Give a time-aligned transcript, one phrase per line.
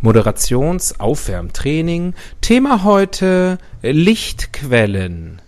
[0.00, 2.14] Moderationsaufwärmtraining.
[2.40, 5.42] Thema heute Lichtquellen.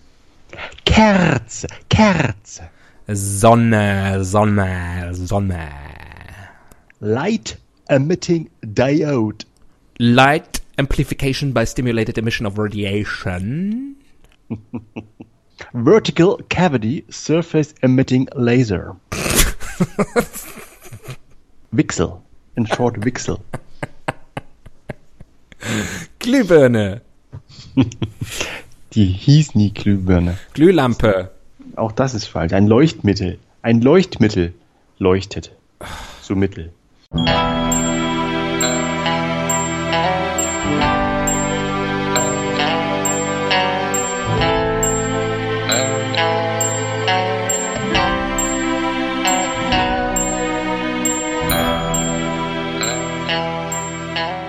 [0.85, 2.69] Kerze, Kerze.
[3.07, 5.69] Sonne, Sonne, Sonne.
[6.99, 7.57] Light
[7.89, 9.45] emitting diode.
[9.99, 13.95] Light amplification by stimulated emission of radiation.
[15.73, 18.95] Vertical cavity surface emitting laser.
[21.73, 22.21] Wixel.
[22.57, 23.41] In short, Wixel.
[26.19, 27.01] Glühbirne.
[28.93, 30.37] Die hieß nie Glühbirne.
[30.53, 31.31] Glühlampe.
[31.75, 32.53] Auch das ist falsch.
[32.53, 33.39] Ein Leuchtmittel.
[33.61, 34.53] Ein Leuchtmittel
[34.97, 35.51] leuchtet.
[36.21, 36.71] So mittel.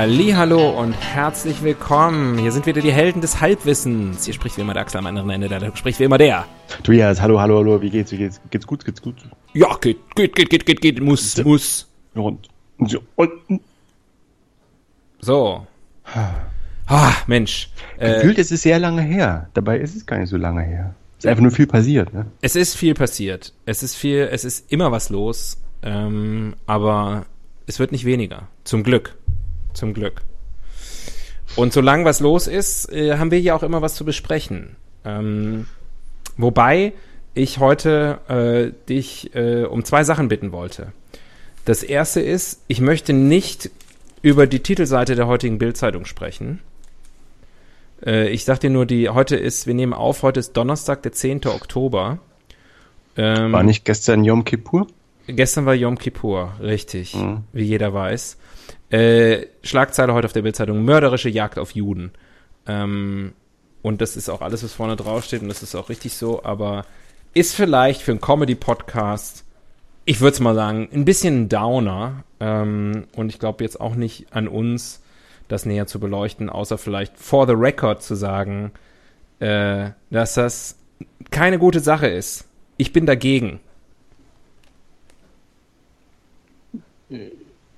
[0.00, 2.38] Hallo und herzlich willkommen.
[2.38, 4.26] Hier sind wieder die Helden des Halbwissens.
[4.26, 6.46] Hier spricht wie immer der Axel am anderen Ende, da spricht wie immer der.
[6.84, 8.40] Tobias, hallo, hallo, hallo, wie geht's, wie geht's?
[8.52, 9.16] Geht's gut, geht's gut?
[9.54, 11.42] Ja, geht, geht, geht, geht, geht, geht, muss, So.
[11.42, 11.88] muss.
[12.14, 12.48] Und,
[12.86, 13.32] so, und,
[15.18, 15.66] So.
[16.86, 17.68] Ah, Mensch.
[17.98, 19.50] Äh, gefühlt ist es sehr lange her.
[19.54, 20.94] Dabei ist es gar nicht so lange her.
[21.18, 22.26] Es ist einfach nur viel passiert, ne?
[22.40, 23.52] es ist viel passiert.
[23.66, 25.60] Es ist viel, es ist immer was los.
[25.82, 27.26] Ähm, aber
[27.66, 28.46] es wird nicht weniger.
[28.62, 29.16] Zum Glück.
[29.74, 30.22] Zum Glück.
[31.56, 34.76] Und solange was los ist, äh, haben wir hier auch immer was zu besprechen.
[35.04, 35.66] Ähm,
[36.36, 36.92] wobei
[37.34, 40.92] ich heute äh, dich äh, um zwei Sachen bitten wollte.
[41.64, 43.70] Das erste ist, ich möchte nicht
[44.22, 46.60] über die Titelseite der heutigen Bildzeitung sprechen.
[48.04, 51.12] Äh, ich sag dir nur, die heute ist, wir nehmen auf, heute ist Donnerstag, der
[51.12, 51.46] 10.
[51.46, 52.18] Oktober.
[53.16, 54.86] Ähm, War nicht gestern Yom Kippur?
[55.26, 57.44] Gestern war Yom Kippur, richtig, Mhm.
[57.52, 58.38] wie jeder weiß.
[58.90, 62.12] Äh, Schlagzeile heute auf der Bildzeitung: Mörderische Jagd auf Juden.
[62.66, 63.32] Ähm,
[63.82, 66.84] und das ist auch alles, was vorne draufsteht, und das ist auch richtig so, aber
[67.34, 69.44] ist vielleicht für einen Comedy-Podcast,
[70.04, 72.24] ich würde es mal sagen, ein bisschen ein Downer.
[72.40, 75.02] Ähm, und ich glaube jetzt auch nicht an uns,
[75.48, 78.72] das näher zu beleuchten, außer vielleicht for the record zu sagen,
[79.40, 80.76] äh, dass das
[81.30, 82.44] keine gute Sache ist.
[82.76, 83.60] Ich bin dagegen.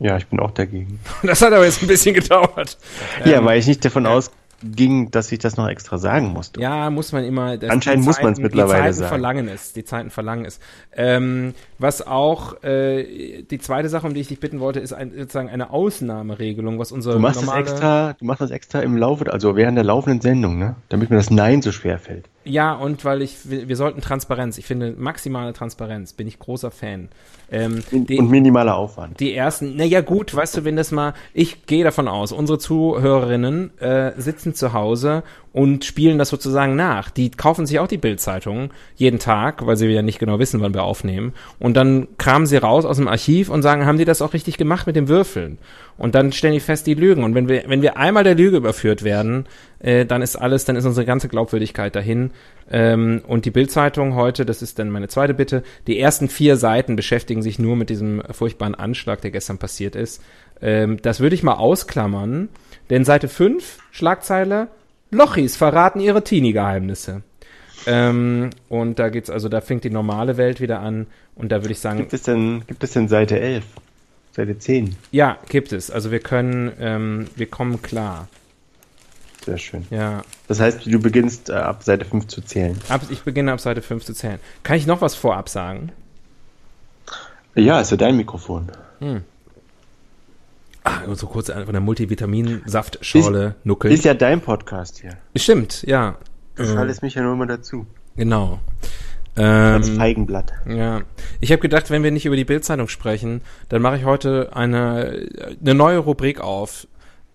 [0.00, 0.98] Ja, ich bin auch dagegen.
[1.22, 2.76] Das hat aber jetzt ein bisschen gedauert.
[3.24, 6.60] ja, Ähm, weil ich nicht davon ausging, dass ich das noch extra sagen musste.
[6.60, 7.56] Ja, muss man immer.
[7.58, 9.08] Das, Anscheinend muss man's Zeiten- mittlerweile Die Zeiten sagen.
[9.08, 9.72] verlangen es.
[9.74, 10.58] Die Zeiten verlangen es.
[10.94, 15.12] Ähm, was auch äh, die zweite Sache, um die ich dich bitten wollte, ist ein,
[15.16, 17.62] sozusagen eine Ausnahmeregelung, was unser Du machst das normale.
[17.64, 20.76] extra, du machst das extra im Laufe, also während der laufenden Sendung, ne?
[20.88, 22.26] Damit mir das Nein so schwer fällt.
[22.50, 24.58] Ja, und weil ich, wir, sollten Transparenz.
[24.58, 26.12] Ich finde maximale Transparenz.
[26.12, 27.08] Bin ich großer Fan.
[27.50, 29.20] Ähm, die, Und minimaler Aufwand.
[29.20, 33.78] Die ersten, naja gut, weißt du, wenn das mal, ich gehe davon aus, unsere Zuhörerinnen
[33.78, 35.22] äh, sitzen zu Hause
[35.52, 37.10] und spielen das sozusagen nach.
[37.10, 40.74] Die kaufen sich auch die Bildzeitung jeden Tag, weil sie ja nicht genau wissen, wann
[40.74, 41.32] wir aufnehmen.
[41.58, 44.58] Und dann kramen sie raus aus dem Archiv und sagen, haben die das auch richtig
[44.58, 45.58] gemacht mit dem Würfeln?
[45.98, 47.24] Und dann stellen die fest, die lügen.
[47.24, 49.46] Und wenn wir, wenn wir einmal der Lüge überführt werden,
[49.80, 52.30] äh, dann ist alles, dann ist unsere ganze Glaubwürdigkeit dahin.
[52.70, 56.94] Ähm, und die Bildzeitung heute, das ist dann meine zweite Bitte, die ersten vier Seiten
[56.94, 60.22] beschäftigen sich nur mit diesem furchtbaren Anschlag, der gestern passiert ist.
[60.62, 62.48] Ähm, das würde ich mal ausklammern,
[62.88, 64.68] denn Seite 5, Schlagzeile,
[65.10, 67.22] Lochis verraten ihre Teenie-Geheimnisse.
[67.86, 71.72] Ähm, und da geht's also, da fängt die normale Welt wieder an und da würde
[71.72, 73.64] ich sagen, Gibt es denn, gibt es denn Seite 11?
[74.32, 74.96] Seite 10?
[75.12, 75.90] ja, gibt es.
[75.90, 78.28] Also wir können, ähm, wir kommen klar.
[79.46, 79.86] Sehr schön.
[79.90, 82.78] Ja, Das heißt, du beginnst äh, ab Seite 5 zu zählen.
[82.90, 84.38] ab, ich beginne ab Seite 5 zu zählen.
[84.62, 85.90] Kann ich noch was vorab sagen?
[87.54, 88.70] Ja, ist ja dein Mikrofon.
[90.84, 93.92] Ah, so kurz von der Multivitaminsaftschorle nuckeln.
[93.92, 95.16] Ist ja dein Podcast hier.
[95.36, 96.16] Stimmt, ja.
[96.56, 97.86] Du schaltest mich ja nur immer dazu.
[98.16, 98.58] Genau.
[99.36, 100.52] Als Ähm, Feigenblatt.
[100.66, 101.02] ja.
[101.40, 105.28] Ich habe gedacht, wenn wir nicht über die Bildzeitung sprechen, dann mache ich heute eine,
[105.60, 106.86] eine neue Rubrik auf.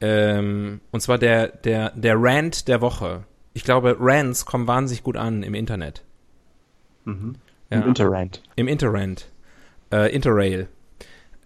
[0.01, 3.23] Ähm, und zwar der, der, der Rant der Woche.
[3.53, 6.03] Ich glaube, Rants kommen wahnsinnig gut an im Internet.
[7.05, 7.13] Ja.
[7.69, 8.41] Im Interrand.
[8.55, 9.29] Im Interrand.
[9.91, 10.67] Äh, Interrail.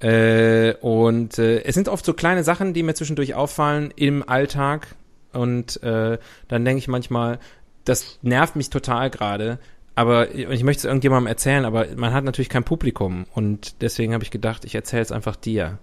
[0.01, 4.95] Äh, und äh, es sind oft so kleine Sachen, die mir zwischendurch auffallen im Alltag.
[5.33, 6.17] Und äh,
[6.47, 7.39] dann denke ich manchmal,
[7.85, 9.59] das nervt mich total gerade.
[9.95, 13.25] Aber und ich möchte es irgendjemandem erzählen, aber man hat natürlich kein Publikum.
[13.33, 15.77] Und deswegen habe ich gedacht, ich erzähle es einfach dir.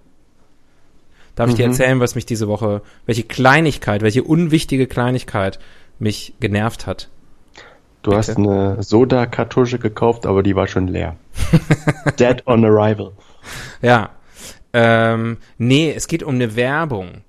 [1.34, 1.72] Darf ich dir Mhm.
[1.72, 5.58] erzählen, was mich diese Woche, welche Kleinigkeit, welche unwichtige Kleinigkeit
[5.98, 7.10] mich genervt hat?
[8.02, 8.18] Du Bitte?
[8.18, 11.16] hast eine Soda-Kartusche gekauft, aber die war schon leer.
[12.18, 13.12] Dead on arrival.
[13.82, 14.10] Ja.
[14.72, 17.22] Ähm, nee, es geht um eine Werbung.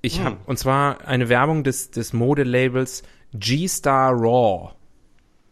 [0.00, 3.02] Ich hab, und zwar eine Werbung des, des Modelabels
[3.34, 4.70] G-Star Raw.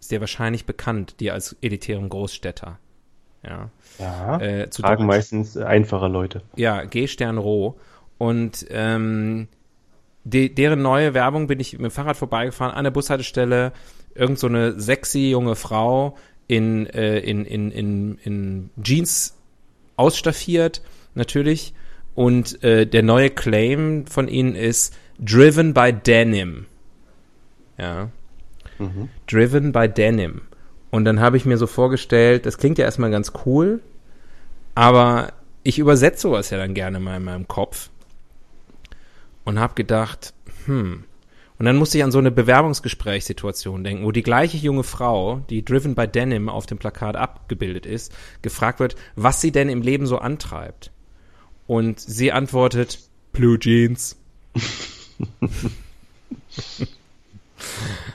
[0.01, 2.79] Ist dir wahrscheinlich bekannt, dir als elitären Großstädter.
[3.43, 3.71] Ja.
[3.99, 4.41] Ja.
[4.41, 6.43] Äh, zu Tragen meistens einfache Leute.
[6.57, 7.79] Ja, G-Stern Roh.
[8.19, 9.49] Und ähm,
[10.25, 13.73] de, deren neue Werbung bin ich mit dem Fahrrad vorbeigefahren an der Bushaltestelle.
[14.15, 16.17] Irgend so eine sexy junge Frau
[16.47, 19.36] in, äh, in, in, in, in Jeans
[19.97, 20.83] ausstaffiert,
[21.15, 21.75] natürlich.
[22.15, 26.67] Und äh, der neue Claim von ihnen ist Driven by Denim.
[27.79, 28.11] Ja.
[29.27, 30.43] Driven by Denim.
[30.91, 33.81] Und dann habe ich mir so vorgestellt, das klingt ja erstmal ganz cool,
[34.75, 35.33] aber
[35.63, 37.91] ich übersetze sowas ja dann gerne mal in meinem Kopf
[39.45, 40.33] und habe gedacht,
[40.67, 41.05] hm.
[41.59, 45.65] Und dann musste ich an so eine Bewerbungsgesprächssituation denken, wo die gleiche junge Frau, die
[45.65, 50.07] Driven by Denim auf dem Plakat abgebildet ist, gefragt wird, was sie denn im Leben
[50.07, 50.91] so antreibt.
[51.67, 53.01] Und sie antwortet,
[53.33, 54.17] Blue Jeans.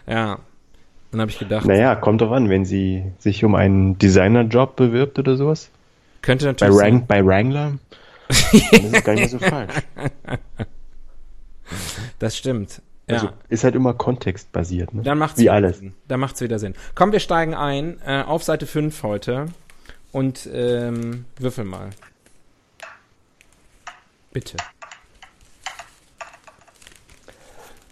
[0.08, 0.40] ja.
[1.12, 5.20] Dann habe ich gedacht, Naja, kommt doch an, wenn sie sich um einen Designerjob bewirbt
[5.20, 5.70] oder sowas.
[6.22, 6.94] könnte Bei, natürlich sein.
[6.94, 7.80] Wrang bei Wrangler.
[8.72, 9.74] dann ist gar nicht so falsch.
[12.20, 12.82] Das stimmt.
[13.08, 13.16] Ja.
[13.16, 14.94] Also ist halt immer kontextbasiert.
[14.94, 15.02] Ne?
[15.04, 15.80] Dann macht's Wie alles.
[15.80, 15.94] Sinn.
[16.08, 16.76] Dann macht's wieder Sinn.
[16.96, 19.48] Komm, wir steigen ein äh, auf Seite 5 heute
[20.12, 21.90] und ähm, würfel mal.
[24.32, 24.58] Bitte.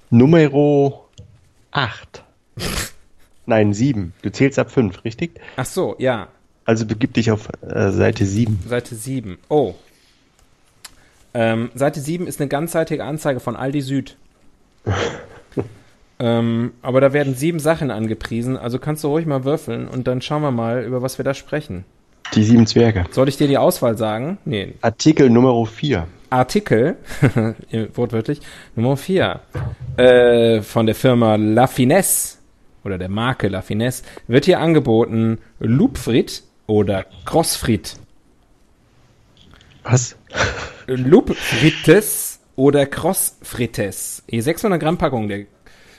[0.09, 1.07] Numero
[1.71, 2.23] 8.
[3.45, 4.13] Nein, 7.
[4.21, 5.39] Du zählst ab 5, richtig?
[5.55, 6.27] Ach so, ja.
[6.65, 8.59] Also begib dich auf äh, Seite 7.
[8.67, 9.37] Seite 7.
[9.49, 9.73] Oh.
[11.33, 14.17] Ähm, Seite 7 ist eine ganzseitige Anzeige von Aldi Süd.
[16.19, 20.21] ähm, aber da werden sieben Sachen angepriesen, also kannst du ruhig mal würfeln und dann
[20.21, 21.85] schauen wir mal, über was wir da sprechen.
[22.35, 23.05] Die sieben Zwerge.
[23.11, 24.37] Soll ich dir die Auswahl sagen?
[24.45, 26.07] Nee, Artikel Numero 4.
[26.29, 26.97] Artikel,
[27.95, 28.41] wortwörtlich,
[28.75, 29.39] Nummer 4,
[29.97, 32.37] äh, von der Firma La Finesse
[32.83, 37.97] oder der Marke La Finesse, wird hier angeboten Loopfrit oder Crossfrit.
[39.83, 40.15] Was?
[40.85, 42.28] Loopfrites
[42.59, 44.23] oder Crossfrites.
[44.29, 45.45] Je 600 Gramm Packung, der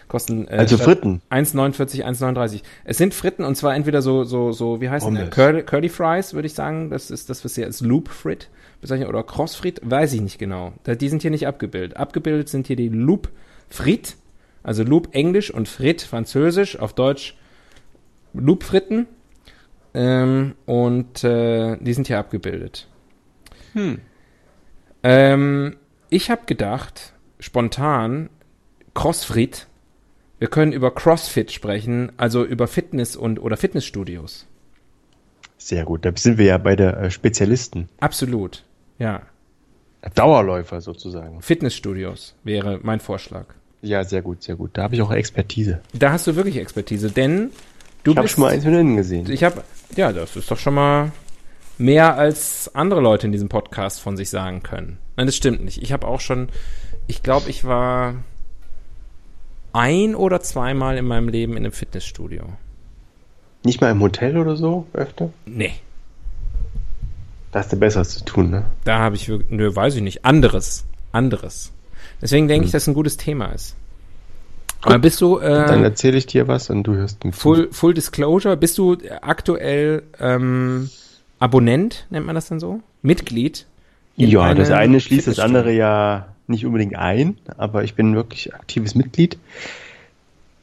[0.08, 1.22] kosten äh, Also Fritten.
[1.30, 2.60] 1,49, 1,39.
[2.84, 5.30] Es sind Fritten und zwar entweder so, so, so, wie heißt denn.
[5.30, 6.90] Curly, Curly Fries, würde ich sagen.
[6.90, 8.50] Das ist das, was hier als Loop Frit
[8.82, 9.08] bezeichnet.
[9.08, 10.74] Oder Crossfrit, weiß ich nicht genau.
[10.86, 11.96] Die sind hier nicht abgebildet.
[11.96, 13.30] Abgebildet sind hier die Loop
[13.70, 14.16] Frit,
[14.62, 17.38] also Loop Englisch und Frit Französisch, auf Deutsch
[18.34, 19.06] Loop Fritten.
[19.94, 22.86] Ähm, und äh, die sind hier abgebildet.
[25.02, 25.76] Ähm,
[26.10, 28.28] ich habe gedacht, spontan,
[28.94, 29.66] Crossfit.
[30.38, 34.46] Wir können über Crossfit sprechen, also über Fitness und oder Fitnessstudios.
[35.58, 36.04] Sehr gut.
[36.04, 37.88] Da sind wir ja bei der äh, Spezialisten.
[38.00, 38.64] Absolut.
[38.98, 39.22] Ja.
[40.14, 41.42] Dauerläufer sozusagen.
[41.42, 43.46] Fitnessstudios wäre mein Vorschlag.
[43.82, 44.70] Ja, sehr gut, sehr gut.
[44.74, 45.80] Da habe ich auch Expertise.
[45.92, 47.50] Da hast du wirklich Expertise, denn
[48.02, 48.34] du Ich habe bist.
[48.34, 49.30] schon mal eins von innen gesehen.
[49.30, 49.62] ich habe,
[49.96, 51.12] ja, das ist doch schon mal
[51.80, 54.98] mehr als andere Leute in diesem Podcast von sich sagen können.
[55.16, 55.82] Nein, das stimmt nicht.
[55.82, 56.48] Ich habe auch schon,
[57.06, 58.14] ich glaube, ich war
[59.72, 62.44] ein oder zweimal in meinem Leben in einem Fitnessstudio.
[63.64, 65.30] Nicht mal im Hotel oder so öfter?
[65.46, 65.72] Nee.
[67.52, 68.64] Da hast du Besseres zu tun, ne?
[68.84, 70.24] Da habe ich wirklich, nö, weiß ich nicht.
[70.24, 70.84] Anderes.
[71.12, 71.72] Anderes.
[72.22, 73.74] Deswegen denke ich, dass es ein gutes Thema ist.
[74.82, 77.32] Aber bist du, Dann äh, erzähle ich dir was und du hörst zu.
[77.32, 80.88] Full, Full Disclosure, bist du aktuell ähm,
[81.40, 82.80] Abonnent, nennt man das dann so?
[83.02, 83.66] Mitglied?
[84.16, 88.54] Ja, das einem eine schließt das andere ja nicht unbedingt ein, aber ich bin wirklich
[88.54, 89.38] aktives Mitglied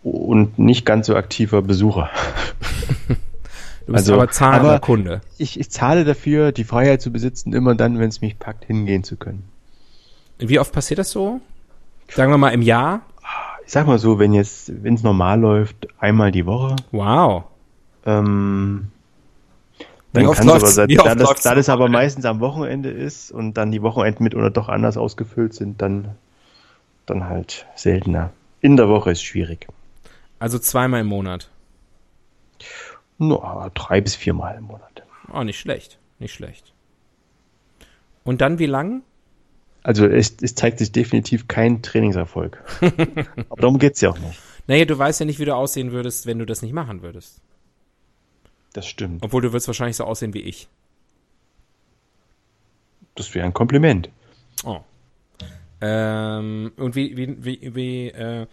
[0.03, 2.09] und nicht ganz so aktiver Besucher.
[3.87, 5.21] Du bist also, aber zahlender aber- Kunde.
[5.37, 9.05] Ich, ich zahle dafür, die Freiheit zu besitzen, immer dann, wenn es mich packt, hingehen
[9.05, 9.43] zu können.
[10.39, 11.39] Wie oft passiert das so?
[12.09, 12.99] Sagen wir mal im Jahr?
[13.65, 17.45] Ich sag mal so, wenn jetzt, wenn es normal läuft, einmal die Woche, Wow.
[18.05, 18.89] ähm,
[20.17, 21.69] Wie dann oft kann es aber, läuft's- seit- wie oft da das, läuft's da das
[21.69, 26.15] aber meistens am Wochenende ist und dann die Wochenenden mitunter doch anders ausgefüllt sind, dann,
[27.05, 28.31] dann halt seltener.
[28.61, 29.67] In der Woche ist schwierig.
[30.39, 31.49] Also zweimal im Monat.
[33.17, 35.03] Nur drei bis viermal im Monat.
[35.33, 35.97] Oh, nicht schlecht.
[36.19, 36.73] Nicht schlecht.
[38.23, 39.01] Und dann wie lang?
[39.83, 42.61] Also es, es zeigt sich definitiv kein Trainingserfolg.
[43.49, 44.39] Aber darum geht's ja auch nicht.
[44.67, 47.39] Naja, du weißt ja nicht, wie du aussehen würdest, wenn du das nicht machen würdest.
[48.77, 49.23] Das stimmt.
[49.23, 50.67] Obwohl du würdest wahrscheinlich so aussehen wie ich.
[53.15, 54.11] Das wäre ein Kompliment.
[54.63, 54.81] Oh.
[55.81, 58.45] Ähm, und wie, wie, wie, wie, äh,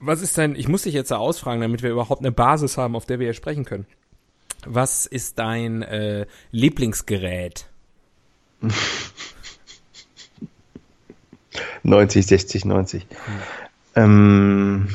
[0.00, 2.94] was ist dein, ich muss dich jetzt da ausfragen, damit wir überhaupt eine Basis haben,
[2.94, 3.86] auf der wir hier sprechen können.
[4.66, 7.64] Was ist dein äh, Lieblingsgerät?
[11.84, 13.06] 90, 60, 90.
[13.96, 14.94] Ähm,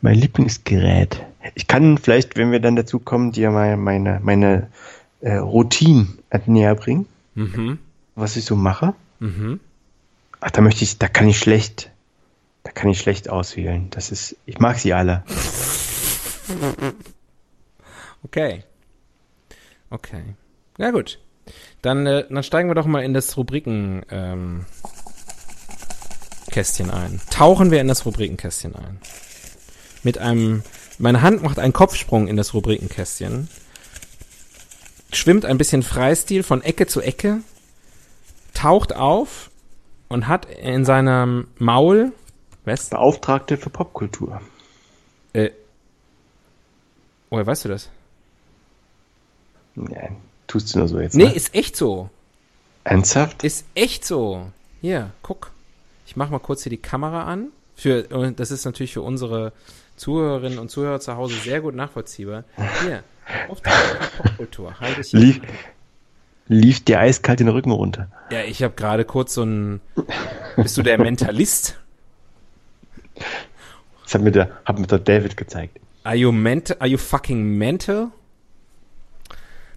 [0.00, 1.24] mein Lieblingsgerät.
[1.54, 4.68] Ich kann vielleicht, wenn wir dann dazu kommen, dir mal meine, meine
[5.20, 6.08] äh, Routine
[6.46, 7.78] näher bringen, Mhm.
[8.14, 8.94] was ich so mache.
[9.20, 9.60] Mhm.
[10.40, 11.90] Ach, da möchte ich, da kann ich schlecht,
[12.62, 13.88] da kann ich schlecht auswählen.
[13.90, 15.24] Das ist, ich mag sie alle.
[18.22, 18.64] Okay.
[19.90, 20.22] Okay.
[20.78, 21.18] Ja gut.
[21.82, 24.64] Dann, äh, dann steigen wir doch mal in das Rubriken ähm,
[26.50, 27.20] Kästchen ein.
[27.30, 28.98] Tauchen wir in das Rubrikenkästchen ein.
[30.02, 30.62] Mit einem,
[30.98, 33.48] meine Hand macht einen Kopfsprung in das Rubrikenkästchen,
[35.12, 37.40] schwimmt ein bisschen Freistil von Ecke zu Ecke,
[38.52, 39.50] taucht auf
[40.08, 42.12] und hat in seinem Maul,
[42.64, 42.88] was?
[42.90, 44.40] Beauftragte für Popkultur.
[45.32, 45.50] Äh,
[47.30, 47.90] woher weißt du das?
[49.76, 50.08] Ja,
[50.46, 51.14] tust du nur so jetzt.
[51.14, 51.34] Nee, Ne?
[51.34, 52.08] ist echt so.
[52.84, 53.42] Ernsthaft?
[53.42, 54.46] Ist echt so.
[54.80, 55.50] Hier, guck.
[56.06, 57.48] Ich mach mal kurz hier die Kamera an.
[57.76, 59.52] Für, das ist natürlich für unsere
[59.96, 62.44] Zuhörerinnen und Zuhörer zu Hause sehr gut nachvollziehbar.
[62.82, 63.02] Hier,
[63.48, 64.80] Auftrag für Popkultur.
[64.80, 65.12] Halte ich.
[65.12, 65.40] Lief,
[66.48, 68.08] lief dir eiskalt den Rücken runter.
[68.30, 69.80] Ja, ich habe gerade kurz so ein.
[70.56, 71.78] Bist du der Mentalist?
[74.04, 75.80] Das hat mir der, hat mir der David gezeigt.
[76.02, 76.76] Are you mental?
[76.80, 78.08] Are you fucking mental?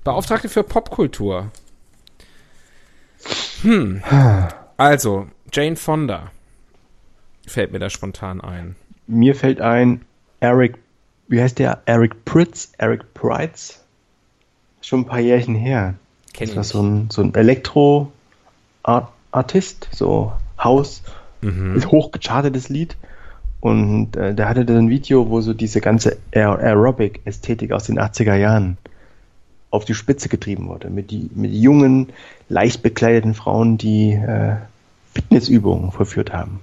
[0.04, 1.52] Beauftragte für Popkultur.
[3.62, 4.04] Hm.
[4.80, 6.32] Also, Jane Fonda.
[7.48, 8.76] Fällt mir da spontan ein.
[9.08, 10.02] Mir fällt ein,
[10.40, 10.76] Eric,
[11.28, 11.82] wie heißt der?
[11.86, 12.72] Eric Pritz?
[12.78, 13.82] Eric Price?
[14.82, 15.96] Schon ein paar Jährchen her.
[16.34, 21.04] Kenn Das war so ein, so ein Elektro-Artist, so Haus,
[21.42, 21.84] Mhm.
[21.92, 22.96] hochgechartetes Lied.
[23.60, 28.00] Und äh, der hatte dann ein Video, wo so diese ganze Aer Aerobic-Ästhetik aus den
[28.00, 28.78] 80er Jahren
[29.70, 30.90] auf die Spitze getrieben wurde.
[30.90, 32.10] Mit, die, mit jungen,
[32.50, 34.56] leicht bekleideten Frauen, die äh,
[35.14, 36.60] Fitnessübungen vollführt haben.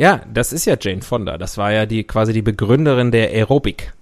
[0.00, 1.36] Ja, das ist ja Jane Fonda.
[1.36, 3.92] Das war ja die quasi die Begründerin der Aerobic.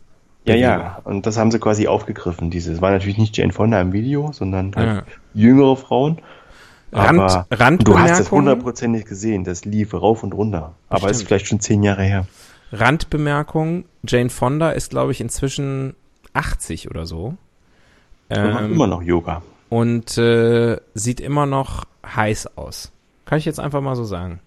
[0.45, 2.51] Ja, ja, und das haben sie quasi aufgegriffen.
[2.51, 5.03] Dieses war natürlich nicht Jane Fonda im Video, sondern halt Ja.
[5.35, 6.19] jüngere Frauen.
[6.93, 7.85] Rand- Aber Randbemerkung?
[7.85, 9.43] du hast das hundertprozentig gesehen.
[9.45, 10.75] Das lief rauf und runter.
[10.89, 12.27] Aber ist vielleicht schon zehn Jahre her.
[12.73, 15.95] Randbemerkung, Jane Fonda ist, glaube ich, inzwischen
[16.33, 17.35] 80 oder so.
[18.31, 19.43] Und macht Ähm, immer noch Yoga.
[19.69, 22.93] und äh, sieht immer noch heiß aus.
[23.27, 24.41] Kann ich jetzt einfach mal so sagen.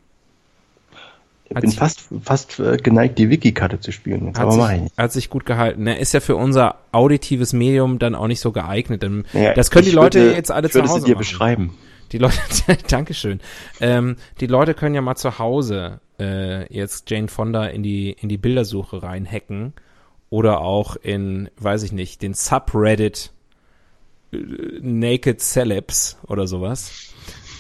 [1.52, 4.28] Ich hat bin fast, fast äh, geneigt, die Wiki-Karte zu spielen.
[4.28, 5.86] Jetzt Hat aber mach ich sich, hat sich gut gehalten.
[5.86, 9.04] Er ist ja für unser auditives Medium dann auch nicht so geeignet.
[9.04, 11.18] Denn Naja, das können die Leute würde- jetzt alle ich zu Hause sie dir machen.
[11.20, 11.78] beschreiben.
[12.12, 12.38] Die Leute,
[12.90, 13.40] Dankeschön.
[13.80, 18.28] Ähm, die Leute können ja mal zu Hause äh, jetzt Jane Fonda in die in
[18.30, 19.74] die Bildersuche reinhacken
[20.30, 23.32] oder auch in, weiß ich nicht, den Subreddit
[24.34, 24.38] äh,
[24.82, 27.11] Naked Celebs oder sowas.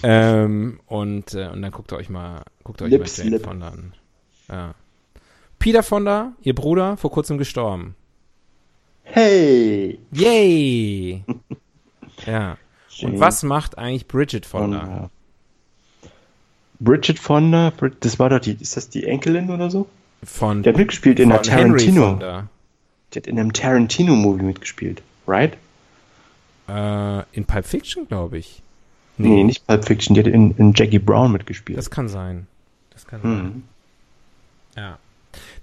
[0.03, 3.29] Ähm, und äh, und dann guckt ihr euch mal guckt ihr euch Lip mal Jane
[3.29, 3.43] Slip.
[3.43, 3.93] Fonda an.
[4.49, 4.75] Ja.
[5.59, 7.95] Peter Fonda, ihr Bruder, vor kurzem gestorben.
[9.03, 9.99] Hey!
[10.11, 11.23] Yay!
[12.25, 12.57] ja.
[13.01, 14.79] Und Jane was macht eigentlich Bridget Fonda?
[14.81, 15.09] Fonda.
[16.79, 19.87] Bridget Fonda, das war doch die, ist das die Enkelin oder so?
[20.23, 22.17] Von Die hat mitgespielt in der Tarantino.
[23.13, 25.03] Die hat in einem Tarantino-Movie mitgespielt.
[25.27, 25.57] Right?
[26.67, 28.63] Äh, in Pulp Fiction, glaube ich.
[29.17, 31.77] Nee, nicht Pulp Fiction, die hat in, in Jackie Brown mitgespielt.
[31.77, 32.47] Das kann sein.
[32.91, 33.43] Das kann sein.
[33.43, 33.63] Mhm.
[34.75, 34.97] Ja.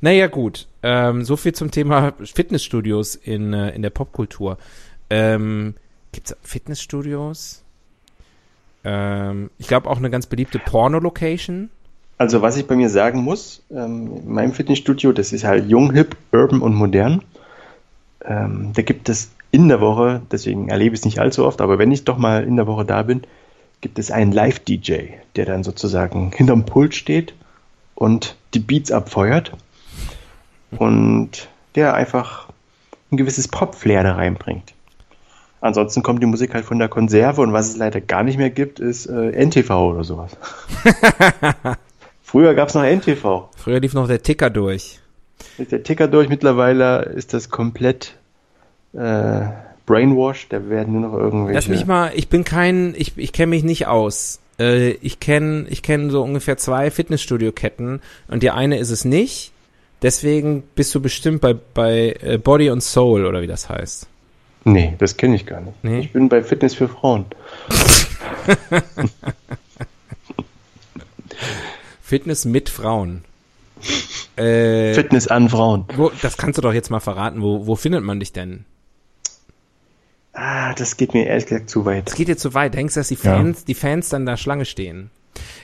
[0.00, 0.66] Naja, gut.
[0.82, 4.58] Ähm, so viel zum Thema Fitnessstudios in, äh, in der Popkultur.
[5.10, 5.74] Ähm,
[6.12, 7.62] Gibt es Fitnessstudios?
[8.84, 11.70] Ähm, ich glaube auch eine ganz beliebte Porno-Location.
[12.16, 15.92] Also was ich bei mir sagen muss, ähm, in meinem Fitnessstudio, das ist halt jung,
[15.92, 17.22] hip, urban und modern.
[18.24, 21.78] Ähm, da gibt es in der Woche, deswegen erlebe ich es nicht allzu oft, aber
[21.78, 23.22] wenn ich doch mal in der Woche da bin,
[23.80, 27.34] gibt es einen Live-DJ, der dann sozusagen hinterm Pult steht
[27.94, 29.52] und die Beats abfeuert
[30.70, 32.48] und der einfach
[33.10, 34.74] ein gewisses Pop-Flair da reinbringt.
[35.60, 38.50] Ansonsten kommt die Musik halt von der Konserve und was es leider gar nicht mehr
[38.50, 40.36] gibt, ist äh, NTV oder sowas.
[42.22, 43.48] Früher gab es noch NTV.
[43.56, 45.00] Früher lief noch der Ticker durch.
[45.56, 48.16] Ist der Ticker durch, mittlerweile ist das komplett
[48.92, 49.46] äh,
[49.88, 51.54] brainwashed, da werden nur noch irgendwelche.
[51.54, 54.38] Lass mich mal, ich bin kein, ich, ich kenne mich nicht aus.
[54.60, 59.52] Äh, ich kenne ich kenn so ungefähr zwei Fitnessstudio-Ketten und die eine ist es nicht.
[60.02, 64.06] Deswegen bist du bestimmt bei, bei äh, Body and Soul oder wie das heißt.
[64.64, 65.82] Nee, das kenne ich gar nicht.
[65.82, 66.00] Nee?
[66.00, 67.24] Ich bin bei Fitness für Frauen.
[72.02, 73.24] Fitness mit Frauen.
[74.36, 75.86] Äh, Fitness an Frauen.
[75.96, 77.40] wo, das kannst du doch jetzt mal verraten.
[77.42, 78.66] Wo, wo findet man dich denn?
[80.40, 82.08] Ah, das geht mir ehrlich gesagt zu weit.
[82.08, 82.74] Es geht jetzt zu weit.
[82.74, 83.34] Denkst du, dass die Ja.
[83.36, 85.10] Fans, die Fans dann da Schlange stehen?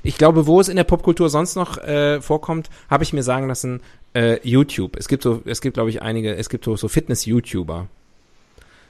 [0.03, 3.47] Ich glaube, wo es in der Popkultur sonst noch äh, vorkommt, habe ich mir sagen
[3.47, 3.81] lassen,
[4.15, 4.97] äh, YouTube.
[4.97, 7.87] Es gibt so, es gibt, glaube ich, einige, es gibt so, so Fitness-YouTuber.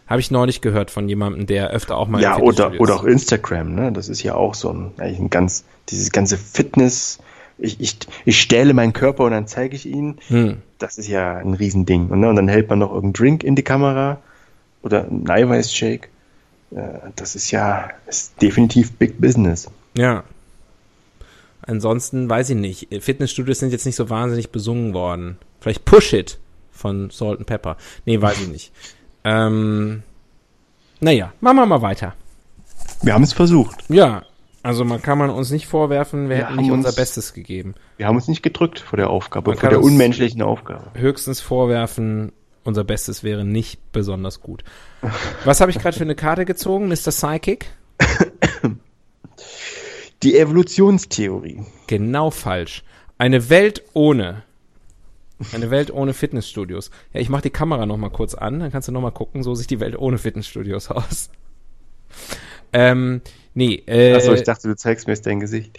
[0.06, 3.74] Habe ich neulich gehört von jemandem, der öfter auch mal Ja, oder, oder auch Instagram,
[3.74, 3.92] ne?
[3.92, 7.18] Das ist ja auch so ein, eigentlich ein ganz, dieses ganze Fitness,
[7.58, 10.16] ich, ich, ich stähle meinen Körper und dann zeige ich ihn.
[10.28, 10.62] Hm.
[10.78, 12.08] Das ist ja ein Riesending.
[12.08, 12.28] Und, ne?
[12.30, 14.18] und dann hält man noch irgendeinen Drink in die Kamera
[14.84, 16.08] oder einen Eiweißshake.
[16.70, 16.82] Äh,
[17.16, 19.68] Das ist ja ist definitiv Big Business.
[19.96, 20.22] Ja.
[21.66, 22.88] Ansonsten weiß ich nicht.
[23.02, 25.38] Fitnessstudios sind jetzt nicht so wahnsinnig besungen worden.
[25.60, 26.38] Vielleicht Push It
[26.72, 27.76] von Salt and Pepper.
[28.04, 28.72] Nee, weiß ich nicht.
[29.26, 30.02] Ähm,
[31.00, 32.12] naja, machen wir mal weiter.
[33.00, 33.82] Wir haben es versucht.
[33.88, 34.24] Ja,
[34.62, 37.32] also man kann man uns nicht vorwerfen, wir Wir hätten haben nicht unser uns- Bestes
[37.32, 37.74] gegeben.
[37.96, 40.90] Wir haben uns nicht gedrückt vor der Aufgabe, Man vor der unmenschlichen Aufgabe.
[40.92, 42.32] Höchstens vorwerfen,
[42.64, 44.64] unser Bestes wäre nicht besonders gut.
[45.44, 47.10] Was habe ich gerade für eine Karte gezogen, Mr.
[47.10, 47.66] Psychic?
[50.22, 51.64] Die Evolutionstheorie.
[51.86, 52.82] Genau falsch.
[53.18, 54.42] Eine Welt ohne.
[55.52, 56.90] Eine Welt ohne Fitnessstudios.
[57.12, 59.42] Ja, ich mache die Kamera noch mal kurz an, dann kannst du noch mal gucken,
[59.42, 61.30] so sieht die Welt ohne Fitnessstudios aus.
[62.72, 63.20] Ähm,
[63.52, 65.78] nee, äh, Achso, ich dachte, du zeigst mir jetzt dein Gesicht.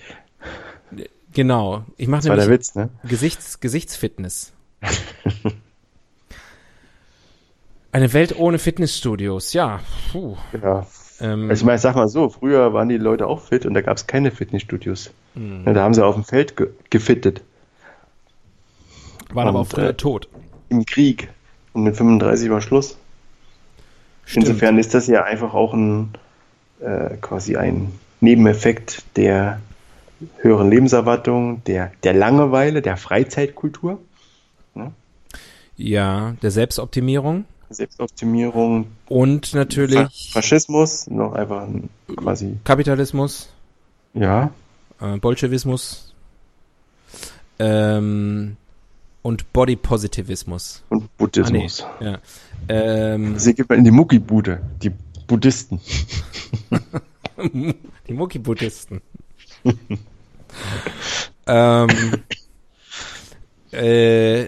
[1.34, 1.86] genau.
[1.98, 2.90] Ich mache war der nämlich Witz, ne?
[3.04, 4.54] Gesichts, Gesichtsfitness.
[7.96, 9.80] Eine Welt ohne Fitnessstudios, ja.
[10.12, 10.36] Puh.
[10.62, 10.86] Ja.
[11.22, 13.80] Ähm, Also ich meine, sag mal so, früher waren die Leute auch fit und da
[13.80, 15.12] gab es keine Fitnessstudios.
[15.36, 15.64] Hm.
[15.66, 17.42] Ja, Da haben sie auf dem Feld ge gefittet,
[19.34, 20.28] waren aber auch und, früher äh, tot.
[20.68, 21.30] im Krieg.
[21.72, 22.98] Und mit 35 war Schluss.
[24.26, 24.48] Stimmt.
[24.48, 26.16] Insofern ist das ja einfach auch ein
[26.82, 29.62] äh, quasi ein Nebeneffekt der
[30.40, 34.00] höheren Lebenserwartung, der, der Langeweile, der Freizeitkultur,
[35.78, 43.50] Ja, der Selbstoptimierung Selbstoptimierung, und natürlich Faschismus, noch einfach ein, quasi, Kapitalismus,
[44.14, 44.52] ja,
[45.02, 46.14] äh, Bolschewismus
[47.60, 48.58] ähm,
[49.22, 50.84] und Body Positivismus.
[50.90, 51.84] und Buddhismus.
[51.84, 52.06] Ah, nee.
[52.08, 52.20] Ja.
[52.68, 54.92] Ähm, Sie geht man in die Muckibude, die
[55.28, 55.80] Buddhisten.
[58.08, 59.02] die Mucki-Buddhisten.
[61.48, 61.90] ähm,
[63.72, 64.48] äh,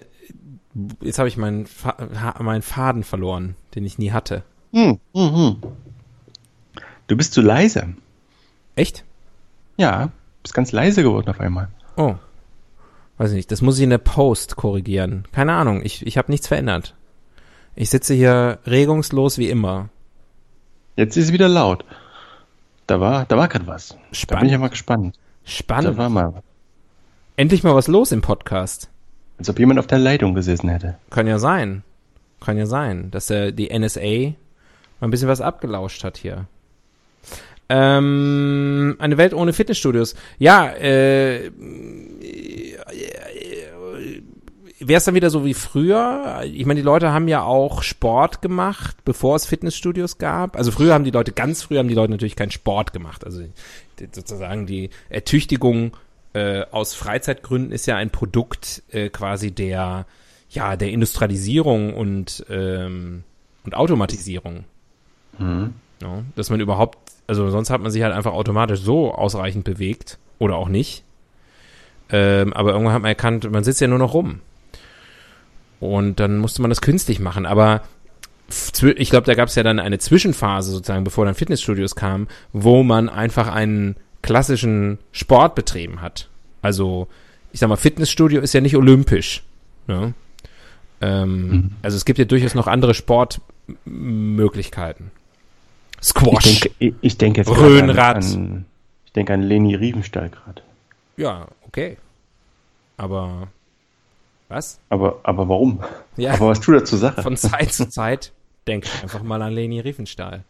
[1.02, 1.96] jetzt habe ich meinen, Fa
[2.40, 4.44] meinen Faden verloren, den ich nie hatte.
[4.74, 5.56] Hm, hm, hm.
[7.08, 7.96] Du bist zu leise.
[8.76, 9.04] Echt?
[9.78, 10.12] Ja,
[10.44, 11.70] bist ganz leise geworden auf einmal.
[11.96, 12.16] Oh.
[13.18, 15.26] Weiß nicht, das muss ich in der Post korrigieren.
[15.32, 16.96] Keine Ahnung, ich, ich habe nichts verändert.
[17.76, 19.90] Ich sitze hier regungslos wie immer.
[20.96, 21.86] Jetzt ist es wieder laut.
[22.86, 23.90] Da war, da war gerade was.
[23.90, 24.52] Da bin ich Spannend.
[24.52, 25.16] ja mal gespannt.
[25.16, 25.98] Da Spannend.
[25.98, 26.44] war mal,
[27.36, 28.90] Endlich mal was los im Podcast.
[29.38, 30.95] Als ob jemand auf der Leitung gesessen hätte.
[31.10, 31.84] Kann ja sein.
[32.39, 34.00] Kann ja sein, dass der, die NSA
[35.00, 36.47] mal ein bisschen was abgelauscht hat hier.
[37.69, 40.15] Ähm, eine Welt ohne Fitnessstudios.
[40.39, 41.52] Ja, äh,
[44.80, 46.41] wäre es dann wieder so wie früher?
[46.45, 50.56] Ich meine, die Leute haben ja auch Sport gemacht, bevor es Fitnessstudios gab.
[50.56, 53.26] Also früher haben die Leute, ganz früher haben die Leute natürlich keinen Sport gemacht.
[53.26, 53.43] Also
[54.13, 55.91] sozusagen die Ertüchtigung
[56.38, 60.06] äh, aus Freizeitgründen ist ja ein Produkt äh, quasi der,
[60.50, 63.23] ja, der Industrialisierung und, ähm,
[63.63, 64.65] und Automatisierung.
[66.02, 70.19] Ja, dass man überhaupt, also sonst hat man sich halt einfach automatisch so ausreichend bewegt
[70.38, 71.04] oder auch nicht.
[72.10, 74.41] Ähm, aber irgendwann hat man erkannt, man sitzt ja nur noch rum.
[75.80, 77.47] Und dann musste man das künstlich machen.
[77.47, 77.82] Aber
[78.95, 82.84] ich glaube, da gab es ja dann eine Zwischenphase sozusagen, bevor dann Fitnessstudios kamen, wo
[82.84, 83.95] man einfach einen
[84.28, 86.30] klassischen Sport betrieben hat.
[86.62, 87.08] Also,
[87.54, 89.44] ich sag mal, Fitnessstudio ist ja nicht olympisch.
[89.88, 90.13] Ne?
[91.02, 95.10] Ähm, Also es gibt ja durchaus noch andere Sportmöglichkeiten.
[96.04, 96.46] Squash.
[96.46, 98.18] Ich denke, ich, ich denke jetzt Röhnrad.
[98.18, 98.66] An, an,
[99.06, 100.62] ich denke an Leni Riefenstahl gerade.
[101.16, 101.98] Ja, okay.
[102.98, 103.48] Aber
[104.50, 104.80] was?
[104.90, 105.80] Aber, aber warum?
[106.18, 107.24] Ja, Aber was tut er zur Sache?
[107.24, 108.32] von Zeit zu Zeit
[108.68, 110.44] denke ich einfach mal an Leni Riefenstahl.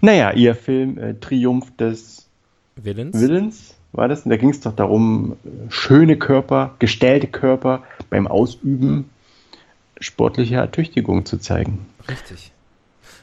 [0.00, 2.28] Naja, ihr Film äh, Triumph des
[2.76, 3.18] Willens?
[3.20, 4.22] Willens war das?
[4.24, 5.36] Und da ging es doch darum,
[5.68, 9.10] schöne Körper, gestellte Körper beim Ausüben
[10.00, 11.86] sportlicher Ertüchtigung zu zeigen.
[12.08, 12.52] Richtig.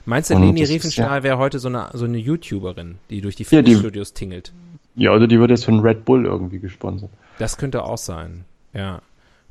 [0.05, 3.43] Meinst du, Und Leni Riefenstahl wäre heute so eine, so eine YouTuberin, die durch die
[3.43, 4.53] Ja, die- Fitnessstudios tingelt?
[4.95, 7.09] Ja, oder die wird jetzt von Red Bull irgendwie gesponsert.
[7.39, 9.01] Das könnte auch sein, ja.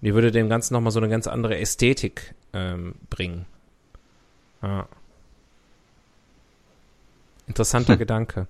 [0.02, 3.44] Die würde dem Ganzen nochmal so eine ganz andere Ästhetik ähm, bringen.
[4.62, 4.86] Ja.
[7.46, 7.98] Interessanter Hm.
[7.98, 8.46] Gedanke.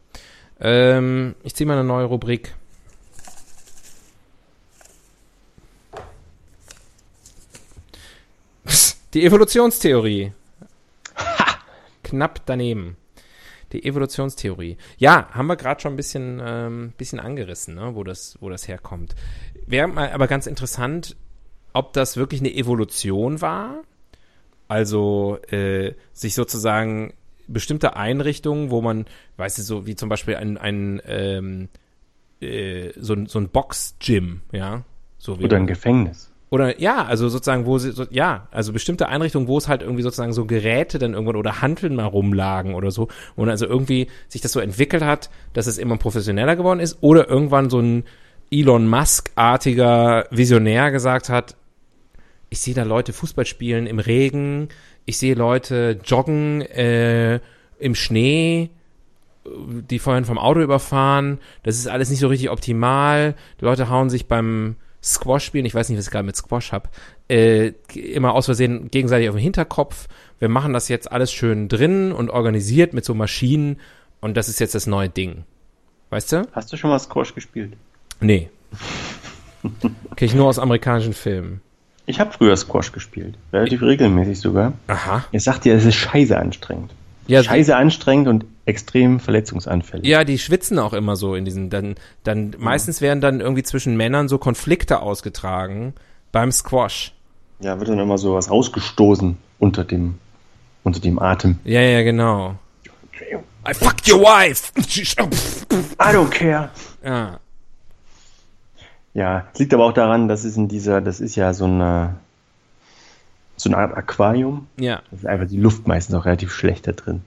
[0.60, 2.54] Ähm, ich ziehe mal eine neue Rubrik.
[9.14, 10.32] Die Evolutionstheorie.
[12.02, 12.96] Knapp daneben.
[13.72, 14.76] Die Evolutionstheorie.
[14.96, 18.68] Ja, haben wir gerade schon ein bisschen, ähm, bisschen angerissen, ne, wo, das, wo das
[18.68, 19.14] herkommt.
[19.66, 21.16] Wäre mal aber ganz interessant,
[21.72, 23.82] ob das wirklich eine Evolution war.
[24.68, 27.12] Also äh, sich sozusagen
[27.48, 29.06] bestimmte Einrichtungen, wo man,
[29.36, 31.68] weißt du, so wie zum Beispiel ein, ein ähm,
[32.40, 34.82] äh, so, ein- so ein Box-Gym, ja.
[35.18, 36.30] So wie Oder ein Gefängnis.
[36.50, 40.02] oder ja, also sozusagen, wo sie, so, ja, also bestimmte Einrichtungen, wo es halt irgendwie
[40.02, 43.08] sozusagen so Geräte dann irgendwann oder Hanteln mal rumlagen oder so.
[43.34, 47.28] Und also irgendwie sich das so entwickelt hat, dass es immer professioneller geworden ist oder
[47.28, 48.04] irgendwann so ein
[48.50, 51.56] Elon Musk-artiger Visionär gesagt hat,
[52.48, 54.68] ich sehe da Leute Fußball spielen im Regen,
[55.04, 57.40] ich sehe Leute joggen äh,
[57.78, 58.70] im Schnee,
[59.44, 61.38] die vorhin vom Auto überfahren.
[61.62, 63.34] Das ist alles nicht so richtig optimal.
[63.60, 66.72] Die Leute hauen sich beim Squash spielen, ich weiß nicht, was ich gerade mit Squash
[66.72, 66.90] hab,
[67.28, 70.08] äh, immer aus Versehen gegenseitig auf den Hinterkopf.
[70.40, 73.78] Wir machen das jetzt alles schön drin und organisiert mit so Maschinen
[74.20, 75.44] und das ist jetzt das neue Ding.
[76.10, 76.48] Weißt du?
[76.52, 77.74] Hast du schon mal Squash gespielt?
[78.20, 78.50] Nee.
[80.16, 81.60] Kenn ich nur aus amerikanischen Filmen.
[82.06, 83.34] Ich habe früher Squash gespielt.
[83.52, 84.74] Relativ regelmäßig sogar.
[84.86, 85.24] Aha.
[85.32, 86.92] Ich sag dir, es ist scheiße anstrengend.
[87.26, 90.06] Ja, scheiße anstrengend und extrem verletzungsanfällig.
[90.06, 93.96] Ja, die schwitzen auch immer so in diesen, dann, dann, meistens werden dann irgendwie zwischen
[93.96, 95.94] Männern so Konflikte ausgetragen
[96.30, 97.12] beim Squash.
[97.58, 100.18] Ja, wird dann immer so was rausgestoßen unter dem,
[100.84, 101.58] unter dem Atem.
[101.64, 102.54] Ja, ja, genau.
[103.68, 104.70] I fucked your wife!
[104.78, 106.70] I don't care.
[107.04, 107.40] ja.
[109.16, 112.16] Ja, es liegt aber auch daran, dass es in dieser, das ist ja so eine,
[113.56, 114.66] so eine Art Aquarium.
[114.78, 115.00] Ja.
[115.10, 117.22] Das ist einfach die Luft meistens auch relativ schlecht da drin.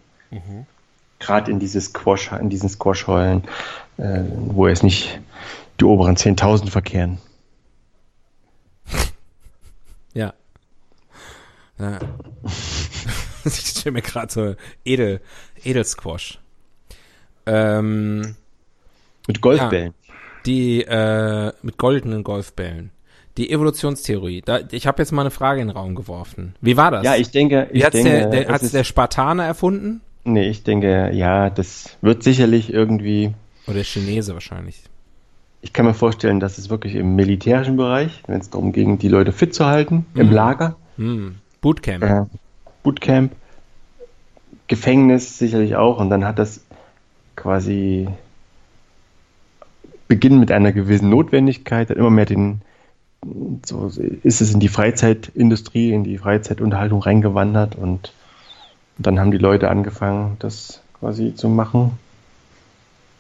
[1.17, 3.43] Gerade in diese Squash, in diesen Squash-Heulen,
[3.97, 5.19] äh, wo jetzt nicht
[5.80, 7.17] die oberen 10.000 verkehren.
[10.13, 10.36] Ja.
[11.80, 11.99] ja.
[13.45, 15.21] ich stelle mir gerade so Edel,
[15.63, 16.38] Edelsquash.
[17.47, 18.36] Ähm,
[19.28, 19.95] Mit Golfbällen.
[20.49, 22.89] Die äh, mit goldenen Golfbällen.
[23.38, 24.41] Die Evolutionstheorie.
[24.43, 26.55] Da, ich habe jetzt mal eine Frage in den Raum geworfen.
[26.59, 27.05] Wie war das?
[27.05, 30.01] Ja, ich denke, Wie ich hat's denke, der, der, es hat's der Spartaner erfunden?
[30.25, 33.31] nee, ich denke, ja, das wird sicherlich irgendwie,
[33.65, 34.81] Oder der Chinese wahrscheinlich.
[35.62, 39.07] ich kann mir vorstellen, dass es wirklich im militärischen Bereich, wenn es darum ging, die
[39.07, 41.35] Leute fit zu halten, im Lager, Hm.
[41.62, 42.03] Bootcamp.
[42.03, 42.25] äh,
[42.83, 43.31] Bootcamp,
[44.67, 46.62] Gefängnis sicherlich auch, und dann hat das
[47.35, 48.07] quasi
[50.09, 52.61] Beginn mit einer gewissen Notwendigkeit, hat immer mehr den,
[53.65, 53.89] so
[54.23, 58.11] ist es in die Freizeitindustrie, in die Freizeitunterhaltung reingewandert und
[58.97, 61.91] dann haben die Leute angefangen, das quasi zu machen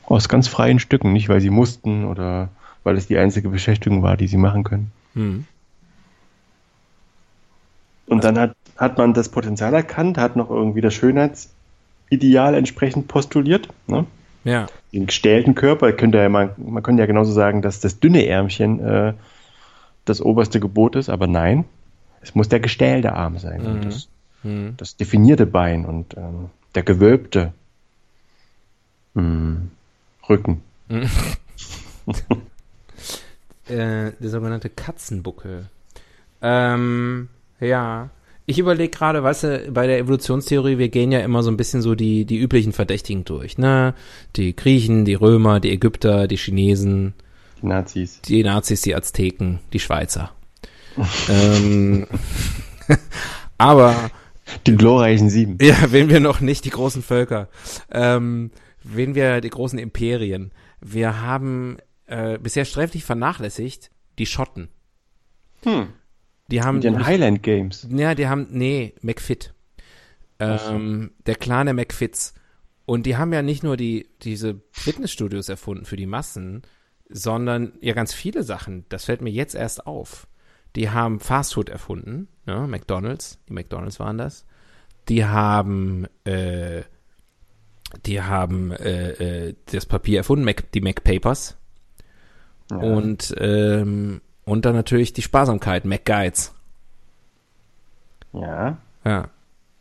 [0.05, 2.49] aus ganz freien Stücken, nicht weil sie mussten oder
[2.83, 4.91] weil es die einzige Beschäftigung war, die sie machen können.
[5.13, 5.45] Hm.
[8.07, 13.69] Und dann hat, hat man das Potenzial erkannt, hat noch irgendwie das Schönheitsideal entsprechend postuliert.
[13.85, 14.07] Ne?
[14.43, 14.65] Ja.
[14.91, 18.79] Den gestählten Körper, könnte ja man, man könnte ja genauso sagen, dass das dünne Ärmchen
[18.79, 19.13] äh,
[20.05, 21.65] das oberste Gebot ist, aber nein,
[22.21, 23.61] es muss der gestählte Arm sein.
[23.65, 24.09] Und das,
[24.43, 24.75] Hm.
[24.77, 27.53] das definierte Bein und ähm, der gewölbte
[29.15, 29.71] hm,
[30.27, 30.61] Rücken.
[33.67, 35.69] Äh, der sogenannte Katzenbuckel.
[36.41, 38.09] Ähm, ja.
[38.49, 41.83] Ich überlege gerade, weißt du, bei der Evolutionstheorie, wir gehen ja immer so ein bisschen
[41.83, 43.93] so die, die üblichen Verdächtigen durch, ne?
[44.35, 47.13] Die Griechen, die Römer, die Ägypter, die Chinesen,
[47.61, 48.21] Die Nazis.
[48.23, 50.31] die Nazis, die Azteken, die Schweizer.
[51.29, 52.07] ähm,
[53.59, 54.09] aber
[54.65, 55.59] Die glorreichen Sieben.
[55.61, 57.49] Ja, wenn wir noch nicht die großen Völker,
[57.91, 58.49] ähm,
[58.83, 60.51] wenn wir die großen Imperien.
[60.81, 64.69] Wir haben äh, bisher sträflich vernachlässigt die Schotten.
[65.65, 65.89] Hm.
[66.51, 67.87] Die haben, den Highland Games.
[67.91, 69.53] ja, die haben, nee, McFit.
[70.39, 72.33] Ähm, der Clan der McFits.
[72.85, 76.63] Und die haben ja nicht nur die, diese Fitnessstudios erfunden für die Massen,
[77.07, 78.85] sondern ja ganz viele Sachen.
[78.89, 80.27] Das fällt mir jetzt erst auf.
[80.75, 82.67] Die haben Fastfood erfunden, ne?
[82.67, 84.45] McDonalds, die McDonalds waren das.
[85.07, 86.83] Die haben, äh,
[88.05, 91.57] die haben äh, äh, das Papier erfunden, Mac, die MacPapers.
[92.71, 92.77] Ja.
[92.77, 96.53] Und, ähm, und dann natürlich die Sparsamkeit, MacGuides.
[98.33, 98.77] ja.
[99.05, 99.29] Ja.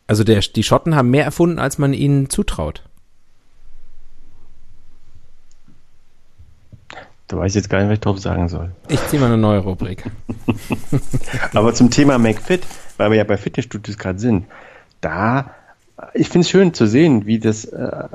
[0.07, 2.83] Also der, die Schotten haben mehr erfunden, als man ihnen zutraut.
[7.27, 8.73] Du weißt jetzt gar nicht, was ich drauf sagen soll.
[8.89, 10.05] Ich ziehe mal eine neue Rubrik.
[11.53, 12.63] Aber zum Thema McFit,
[12.97, 14.47] weil wir ja bei Fitnessstudios gerade sind,
[15.03, 15.51] da,
[16.15, 18.09] ich finde es schön zu sehen, wie das äh,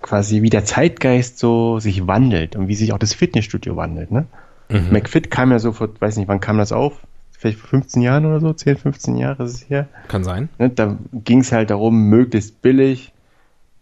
[0.00, 4.10] quasi, wie der Zeitgeist so sich wandelt und wie sich auch das Fitnessstudio wandelt.
[4.10, 4.24] Ne?
[4.68, 4.88] Mhm.
[4.90, 7.00] McFit kam ja so vor, weiß nicht, wann kam das auf?
[7.32, 9.88] Vielleicht vor 15 Jahren oder so, 10, 15 Jahre ist es her.
[10.08, 10.48] Kann sein.
[10.58, 10.70] Ne?
[10.70, 13.12] Da ging es halt darum, möglichst billig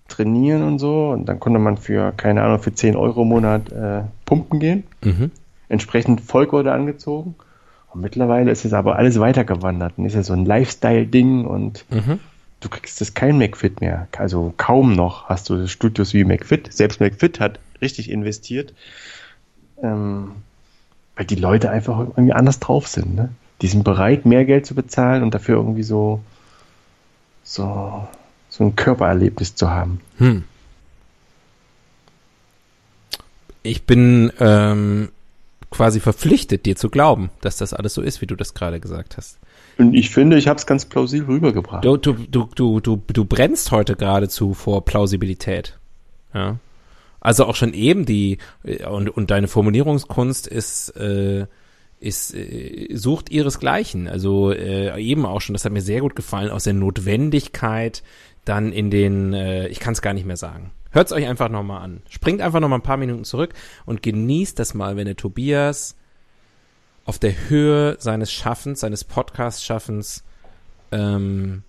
[0.08, 1.10] trainieren und so.
[1.10, 4.84] Und dann konnte man für, keine Ahnung, für 10 Euro im Monat äh, pumpen gehen.
[5.04, 5.30] Mhm.
[5.68, 7.36] Entsprechend Volk wurde angezogen.
[7.92, 12.20] Und mittlerweile ist es aber alles weitergewandert und ist ja so ein Lifestyle-Ding und mhm.
[12.60, 14.08] du kriegst das kein McFit mehr.
[14.16, 16.72] Also kaum noch hast du Studios wie McFit.
[16.72, 18.72] Selbst McFit hat richtig investiert,
[19.82, 20.32] ähm,
[21.22, 23.14] weil die Leute einfach irgendwie anders drauf sind.
[23.14, 23.28] Ne?
[23.60, 26.20] Die sind bereit, mehr Geld zu bezahlen und dafür irgendwie so,
[27.44, 28.08] so
[28.48, 30.00] so ein Körpererlebnis zu haben.
[30.18, 30.42] Hm.
[33.62, 35.10] Ich bin ähm,
[35.70, 39.16] quasi verpflichtet, dir zu glauben, dass das alles so ist, wie du das gerade gesagt
[39.16, 39.38] hast.
[39.78, 41.84] Und ich finde, ich habe es ganz plausibel rübergebracht.
[41.84, 45.78] Du, du, du, du, du, du brennst heute geradezu vor Plausibilität.
[46.34, 46.56] Ja.
[47.22, 48.38] Also auch schon eben die
[48.90, 51.46] und, und deine Formulierungskunst ist äh,
[52.02, 54.08] ist äh, sucht ihresgleichen.
[54.08, 58.02] Also äh, eben auch schon, das hat mir sehr gut gefallen, aus der Notwendigkeit
[58.44, 60.72] dann in den, äh, ich kann es gar nicht mehr sagen.
[60.90, 62.02] Hört es euch einfach nochmal an.
[62.10, 63.54] Springt einfach nochmal ein paar Minuten zurück
[63.86, 65.96] und genießt das mal, wenn der Tobias
[67.04, 70.24] auf der Höhe seines Schaffens, seines Podcast-Schaffens
[70.90, 71.62] ähm,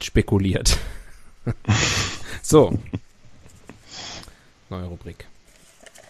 [0.00, 0.78] spekuliert.
[2.42, 2.78] so.
[4.74, 5.26] Neue Rubrik.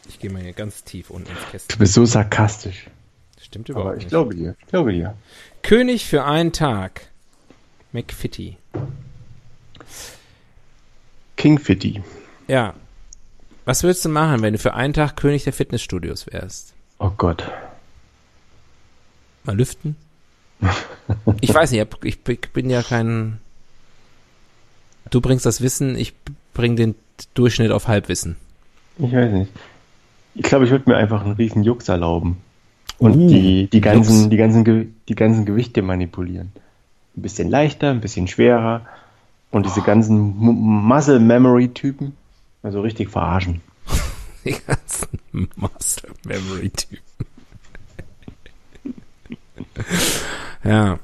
[0.09, 1.75] Ich gehe mal hier ganz tief unten ins Kästchen.
[1.75, 2.87] Du bist so sarkastisch.
[3.41, 4.11] Stimmt überhaupt Aber ich nicht.
[4.11, 4.57] glaube dir.
[4.59, 5.15] Ich glaube dir.
[5.63, 7.09] König für einen Tag.
[7.93, 8.57] McFitty.
[11.37, 12.03] King Fitty.
[12.49, 12.75] Ja.
[13.67, 16.73] Was würdest du machen, wenn du für einen Tag König der Fitnessstudios wärst?
[16.99, 17.45] Oh Gott.
[19.45, 19.97] Mal lüften?
[21.43, 23.41] ich weiß nicht, ich bin ja kein.
[25.11, 26.15] Du bringst das Wissen, ich
[26.55, 26.95] bring den
[27.35, 28.37] Durchschnitt auf Halbwissen.
[28.99, 29.53] Ich weiß nicht.
[30.35, 32.39] Ich glaube, ich würde mir einfach einen riesen Jux erlauben.
[32.99, 36.53] Und uh, die, die, ganzen, die, ganzen, die ganzen Gewichte manipulieren.
[37.17, 38.83] Ein bisschen leichter, ein bisschen schwerer
[39.51, 42.17] und diese ganzen Muscle Memory Typen,
[42.63, 43.61] also richtig verarschen.
[44.45, 45.21] Die ganzen
[45.57, 46.99] Muscle Memory Typen.
[50.65, 50.99] ja.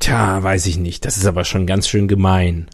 [0.00, 1.04] Tja, weiß ich nicht.
[1.04, 2.68] Das ist aber schon ganz schön gemein.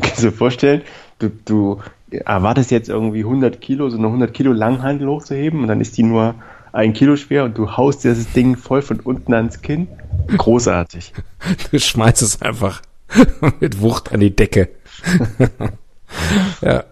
[0.00, 0.82] Kannst du dir vorstellen,
[1.18, 1.80] du, du
[2.12, 6.02] erwartest jetzt irgendwie 100 Kilo, so eine 100 Kilo Langhandel hochzuheben und dann ist die
[6.02, 6.34] nur
[6.72, 9.88] ein Kilo schwer und du haust dir das Ding voll von unten ans Kinn.
[10.36, 11.12] Großartig.
[11.70, 12.82] Du schmeißt es einfach
[13.60, 14.68] mit Wucht an die Decke.
[16.60, 16.84] ja.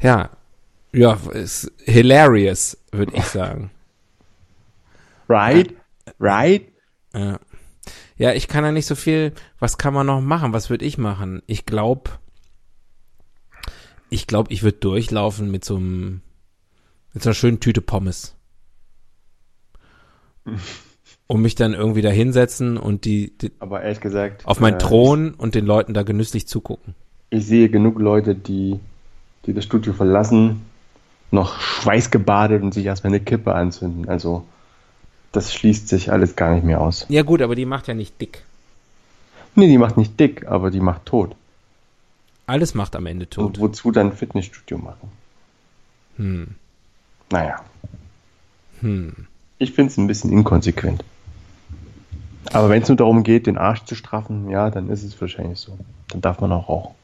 [0.00, 0.30] ja.
[0.92, 3.70] Ja, ist hilarious, würde ich sagen.
[5.28, 5.74] Right?
[6.18, 6.68] Right?
[7.14, 7.38] Ja.
[8.16, 9.32] Ja, ich kann ja nicht so viel.
[9.60, 10.52] Was kann man noch machen?
[10.52, 11.42] Was würde ich machen?
[11.46, 12.10] Ich glaube,
[14.10, 16.22] ich glaube, ich würde durchlaufen mit so einem,
[17.12, 18.36] mit so einer schönen Tüte Pommes.
[21.28, 24.78] und mich dann irgendwie da hinsetzen und die, die aber ehrlich gesagt auf meinen äh,
[24.78, 26.94] Thron und den Leuten da genüsslich zugucken.
[27.30, 28.80] Ich sehe genug Leute, die,
[29.44, 30.62] die das Studio verlassen,
[31.30, 34.08] noch schweißgebadet und sich erstmal eine Kippe anzünden.
[34.08, 34.46] Also
[35.30, 37.04] das schließt sich alles gar nicht mehr aus.
[37.10, 38.44] Ja gut, aber die macht ja nicht dick.
[39.54, 41.36] Nee, die macht nicht dick, aber die macht tot.
[42.48, 43.44] Alles macht am Ende tot.
[43.44, 45.10] Und wozu dann Fitnessstudio machen?
[46.16, 46.54] Hm.
[47.30, 47.62] Naja.
[48.80, 49.12] Hm.
[49.58, 51.04] Ich finde es ein bisschen inkonsequent.
[52.50, 55.58] Aber wenn es nur darum geht, den Arsch zu straffen, ja, dann ist es wahrscheinlich
[55.58, 55.76] so.
[56.08, 56.94] Dann darf man auch rauchen.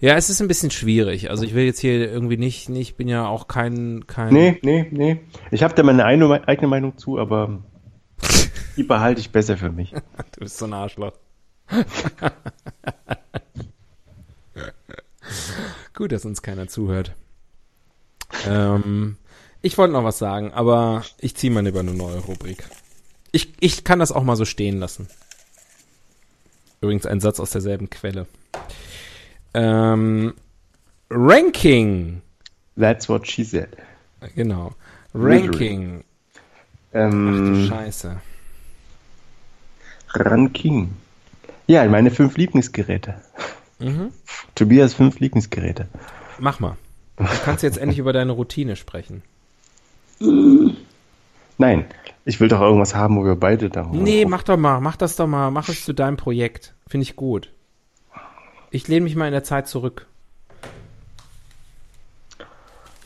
[0.00, 1.30] Ja, es ist ein bisschen schwierig.
[1.30, 4.34] Also ich will jetzt hier irgendwie nicht, nicht bin ja auch kein, kein.
[4.34, 5.20] Nee, nee, nee.
[5.50, 7.58] Ich habe da meine eigene Meinung zu, aber
[8.76, 9.92] die behalte ich besser für mich.
[9.92, 11.12] du bist so ein Arschloch.
[15.94, 17.14] Gut, dass uns keiner zuhört.
[18.46, 19.16] Ähm,
[19.62, 22.64] ich wollte noch was sagen, aber ich ziehe mal über eine neue Rubrik.
[23.32, 25.08] Ich, ich kann das auch mal so stehen lassen.
[26.80, 28.26] Übrigens ein Satz aus derselben Quelle.
[29.52, 30.34] Ähm,
[31.10, 32.22] Ranking.
[32.78, 33.76] That's what she said.
[34.34, 34.74] Genau.
[35.12, 36.04] Ranking.
[36.92, 38.20] Ähm, Ach du Scheiße.
[40.14, 40.96] Ranking.
[41.70, 43.14] Ja, meine fünf Lieblingsgeräte.
[43.78, 44.10] Mhm.
[44.56, 45.86] Tobias fünf Lieblingsgeräte.
[46.40, 46.76] Mach mal.
[47.16, 49.22] Du kannst jetzt endlich über deine Routine sprechen.
[51.58, 51.84] Nein,
[52.24, 55.14] ich will doch irgendwas haben, wo wir beide da Nee, mach doch mal, mach das
[55.14, 56.74] doch mal, mach es zu deinem Projekt.
[56.88, 57.52] Finde ich gut.
[58.72, 60.08] Ich lehne mich mal in der Zeit zurück.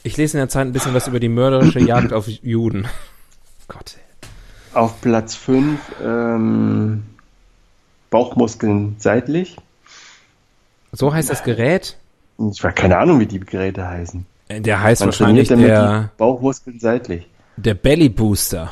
[0.04, 2.88] Ich lese in der Zeit ein bisschen was über die mörderische Jagd auf Juden.
[3.68, 3.98] Gott.
[4.72, 7.02] Auf Platz 5 ähm,
[8.14, 9.56] Bauchmuskeln seitlich.
[10.92, 11.96] So heißt das Gerät?
[12.52, 14.24] Ich habe keine Ahnung, wie die Geräte heißen.
[14.46, 17.26] Äh, Der heißt Man wahrscheinlich der, Bauchmuskeln seitlich.
[17.56, 18.70] der Belly Booster.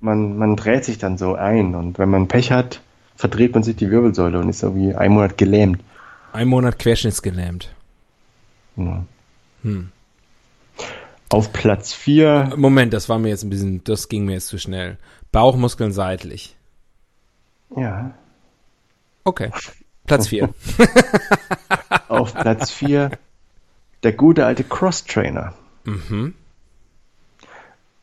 [0.00, 2.80] Man, man dreht sich dann so ein und wenn man Pech hat,
[3.14, 5.80] verdreht man sich die Wirbelsäule und ist so wie ein Monat gelähmt.
[6.32, 7.72] Ein Monat querschnittsgelähmt.
[8.74, 9.04] Ja.
[9.62, 9.92] Hm.
[11.28, 14.58] Auf Platz 4 Moment, das war mir jetzt ein bisschen, das ging mir jetzt zu
[14.58, 14.98] schnell.
[15.30, 16.56] Bauchmuskeln seitlich.
[17.76, 18.10] ja,
[19.30, 19.50] Okay.
[20.06, 20.52] Platz 4.
[22.08, 23.12] auf Platz 4
[24.02, 25.54] der gute alte Cross-Trainer.
[25.84, 26.34] mhm.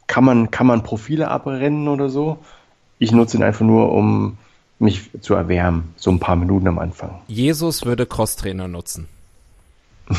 [0.07, 2.37] Kann man, kann man Profile abrennen oder so?
[2.97, 4.37] Ich nutze ihn einfach nur, um
[4.79, 7.19] mich zu erwärmen, so ein paar Minuten am Anfang.
[7.27, 9.09] Jesus würde Crosstrainer nutzen.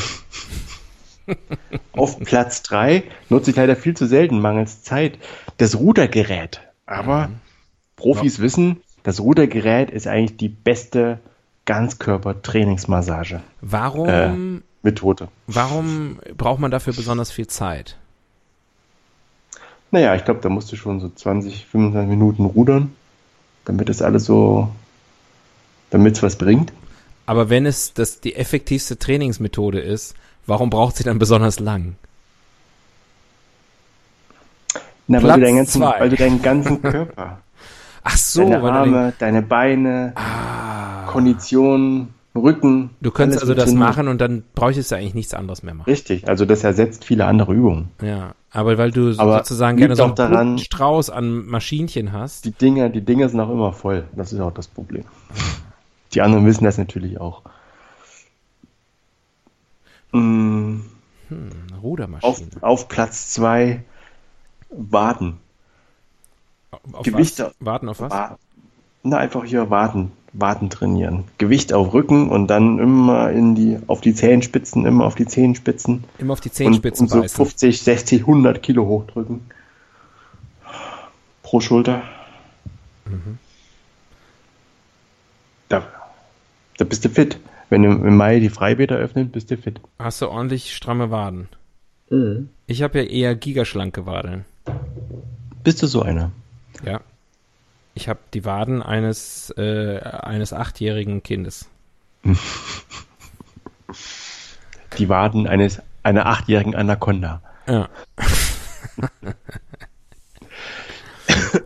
[1.93, 5.17] Auf Platz 3 nutze ich leider viel zu selten, mangels Zeit,
[5.57, 6.61] das Rudergerät.
[6.85, 7.31] Aber
[7.95, 11.17] Profis wissen, das Rudergerät ist eigentlich die beste
[11.65, 13.41] Ganzkörper-Trainingsmassage.
[13.59, 15.29] Warum, Methode.
[15.47, 17.97] warum braucht man dafür besonders viel Zeit?
[19.89, 22.93] Naja, ich glaube, da musst du schon so 20, 25 Minuten rudern,
[23.65, 24.69] damit das alles so,
[25.89, 26.71] damit es was bringt.
[27.25, 30.13] Aber wenn es das die effektivste Trainingsmethode ist,
[30.45, 31.95] warum braucht sie dann besonders lang?
[35.07, 35.99] Na, weil Platz du, deinen ganzen, zwei.
[35.99, 37.41] weil du deinen ganzen Körper,
[38.03, 42.91] Ach so, deine Arme, deine Beine, ah, Kondition, Rücken.
[43.01, 45.89] du könntest also das machen und dann bräuchtest du eigentlich nichts anderes mehr machen.
[45.89, 47.89] Richtig, also das ersetzt viele andere Übungen.
[48.01, 52.45] Ja, aber weil du Aber sozusagen gerne so einen daran- Strauß an Maschinchen hast.
[52.45, 54.05] Die Dinger, die Dinger sind auch immer voll.
[54.15, 55.03] Das ist auch das Problem.
[56.13, 57.41] Die anderen wissen das natürlich auch.
[60.11, 60.79] Mm,
[61.27, 62.47] Hm, eine Auf, Rudermaschine.
[62.61, 63.83] auf Platz zwei
[64.71, 65.37] Waden.
[66.91, 67.55] Auf Gewichte- Was?
[67.59, 68.11] Warten auf was?
[68.11, 68.37] Wa-
[69.03, 71.23] Na, einfach hier Waden, Waden trainieren.
[71.37, 76.03] Gewicht auf Rücken und dann immer in die, auf die Zehenspitzen, immer auf die Zehenspitzen.
[76.17, 77.35] Immer auf die Und, Zehenspitzen und so beißen.
[77.35, 79.41] 50, 60, 100 Kilo hochdrücken.
[81.43, 82.01] Pro Schulter.
[83.05, 83.39] Mhm.
[85.69, 85.83] Da,
[86.77, 87.39] da bist du fit.
[87.69, 89.79] Wenn im im Mai die Freibäder öffnen, bist du fit.
[89.99, 91.47] Hast du ordentlich stramme Waden.
[92.65, 94.45] Ich habe ja eher gigaschlanke Wadeln.
[95.63, 96.31] Bist du so einer?
[96.83, 97.01] Ja.
[97.93, 101.69] Ich habe die Waden eines, äh, eines achtjährigen Kindes.
[104.97, 107.41] Die Waden eines, einer achtjährigen Anaconda.
[107.67, 107.89] Ja.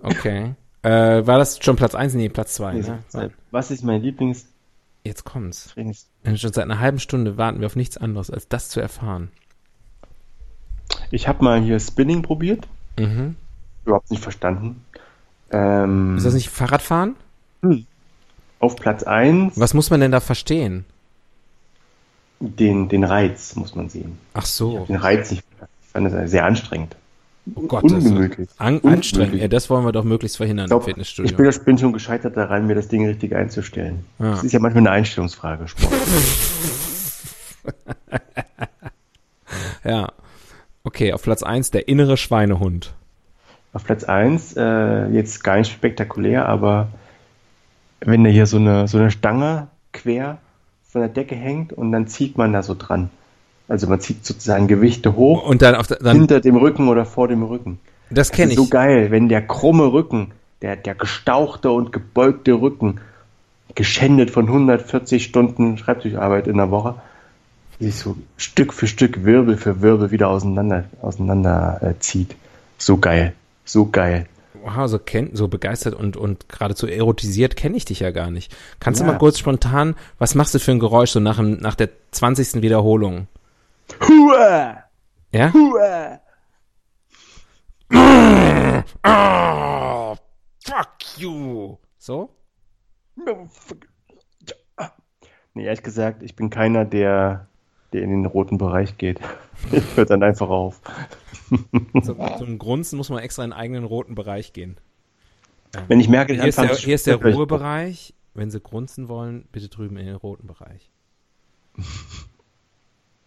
[0.04, 0.56] okay.
[0.84, 2.14] Äh, war das schon Platz 1?
[2.14, 2.74] Nee, Platz 2.
[2.74, 3.04] Ne?
[3.52, 4.54] Was ist mein Lieblingstrainings?
[5.06, 5.74] Jetzt kommt's.
[5.76, 9.32] Denn schon seit einer halben Stunde warten wir auf nichts anderes, als das zu erfahren.
[11.12, 12.68] Ich habe mal hier Spinning probiert.
[12.98, 13.36] Mhm.
[13.86, 14.86] Überhaupt nicht verstanden.
[15.54, 17.16] Ähm, Ist das nicht Fahrradfahren?
[18.60, 20.86] auf Platz 1 Was muss man denn da verstehen?
[22.40, 24.18] den, den Reiz, muss man sehen.
[24.34, 24.84] Ach so.
[24.86, 25.44] Den Reiz nicht.
[25.86, 26.96] Ich fand das sehr anstrengend.
[27.56, 28.50] Oh Gott, Ungemütlich.
[28.58, 28.94] an, Ungemütlich.
[28.94, 29.36] anstrengend.
[29.42, 31.38] Ja, das wollen wir doch möglichst verhindern Ich, im glaub, ich Fitnessstudio.
[31.38, 34.06] bin, ich bin schon gescheitert daran, mir das Ding richtig einzustellen.
[34.20, 34.32] Ja.
[34.32, 35.94] Das ist ja manchmal eine Einstellungsfrage, Sport.
[39.86, 40.08] Ja.
[40.86, 42.94] Okay, auf Platz 1 der innere Schweinehund.
[43.74, 46.90] Auf Platz 1, äh, jetzt gar nicht spektakulär, aber
[48.02, 50.38] wenn da hier so eine, so eine Stange quer
[50.90, 53.10] von der Decke hängt und dann zieht man da so dran.
[53.68, 57.06] Also man zieht sozusagen Gewichte hoch Und dann auf der, dann, hinter dem Rücken oder
[57.06, 57.80] vor dem Rücken.
[58.10, 58.64] das kenne ist ich.
[58.64, 60.32] so geil, wenn der krumme Rücken,
[60.62, 63.00] der, der gestauchte und gebeugte Rücken,
[63.74, 66.96] geschändet von 140 Stunden Schreibtischarbeit in der Woche,
[67.80, 72.36] sich so Stück für Stück, Wirbel für Wirbel wieder auseinander, auseinander äh, zieht.
[72.78, 73.34] So geil.
[73.66, 74.28] So geil.
[74.64, 78.56] Wow, so, kenn, so begeistert und, und geradezu erotisiert kenne ich dich ja gar nicht.
[78.80, 79.12] Kannst du Ja.
[79.12, 82.62] mal kurz spontan, was machst du für ein Geräusch so nach, dem, nach der 20.
[82.62, 83.28] Wiederholung?
[84.08, 84.84] Hua!
[85.32, 85.52] Ja?
[85.54, 86.20] Hua!
[89.06, 90.16] Oh,
[90.66, 91.78] fuck you.
[91.98, 92.30] So?
[95.56, 97.48] Nee, ehrlich gesagt, ich bin keiner, der,
[97.94, 99.20] der in den roten Bereich geht.
[99.72, 100.82] Ich höre dann einfach auf.
[102.02, 104.78] So, zum Grunzen muss man extra in einen eigenen roten Bereich gehen.
[105.88, 107.16] Wenn ich merke, ich Hier ist der, hier ist der.
[107.24, 108.16] Ruhebereich.
[108.34, 110.90] Wenn Sie grunzen wollen, bitte drüben in den roten Bereich.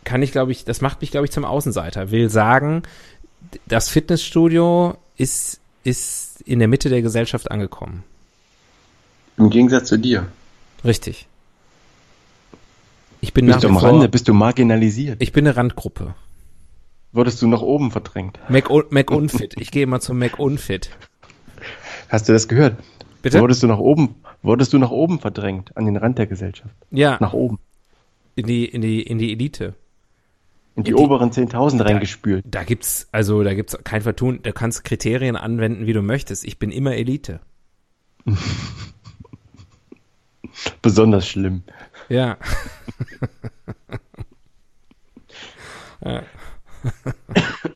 [0.06, 2.12] kann ich, glaube ich, das macht mich, glaube ich, zum Außenseiter.
[2.12, 2.84] Will sagen,
[3.68, 8.04] das Fitnessstudio ist, ist in der Mitte der Gesellschaft angekommen.
[9.38, 10.28] Im Gegensatz zu dir.
[10.86, 11.28] Richtig.
[13.20, 15.22] Ich bin nach Bist du wie am vor, Rande, bist du marginalisiert.
[15.22, 16.16] ich bin eine Randgruppe.
[17.12, 18.40] Wurdest du nach oben verdrängt?
[18.48, 19.56] Mac, Mac Unfit.
[19.60, 20.90] Ich gehe mal zum Mac Unfit.
[22.12, 22.76] Hast du das gehört?
[23.22, 23.40] Bitte?
[23.40, 26.76] Wurdest du nach oben, wurdest du nach oben verdrängt, an den Rand der Gesellschaft?
[26.92, 27.58] Ja, Nach oben.
[28.36, 29.76] in die, in die, in die Elite.
[30.76, 32.44] In die, In die- oberen 10.000 reingespült.
[32.48, 34.40] Da gibt's, also, da gibt's kein Vertun.
[34.44, 36.44] Du kannst Kriterien anwenden, wie du möchtest.
[36.44, 37.40] Ich bin immer Elite.
[40.82, 41.64] Besonders schlimm.
[42.10, 42.38] Ja.
[46.04, 46.24] ja.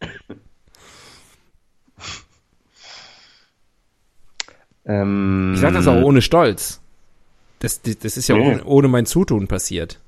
[4.85, 6.79] Ähm, Ich sag das auch ohne Stolz.
[7.59, 8.41] Das, das, das ist ja Nee.
[8.51, 9.99] ohne, ohne mein Zutun passiert.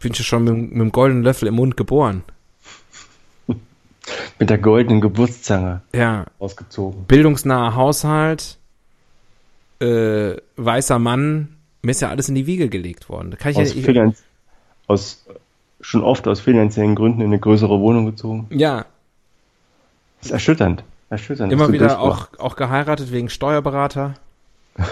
[0.00, 2.24] Bin ja schon mit, mit dem goldenen Löffel im Mund geboren.
[4.40, 6.26] Mit der goldenen Geburtszange Ja.
[6.40, 7.04] ausgezogen.
[7.04, 8.58] Bildungsnaher Haushalt,
[9.80, 13.30] äh, weißer Mann, mir ist ja alles in die Wiege gelegt worden.
[13.30, 14.22] Da kann ich Aus, ja, ich, Finanz
[14.88, 15.24] aus
[15.80, 18.46] schon oft aus finanziellen Gründen in eine größere Wohnung gezogen.
[18.50, 18.86] ja,
[20.18, 20.82] Das ist erschütternd.
[21.12, 21.52] Erschütternd.
[21.52, 24.14] immer dass du wieder auch, auch geheiratet wegen Steuerberater.
[24.78, 24.84] ja.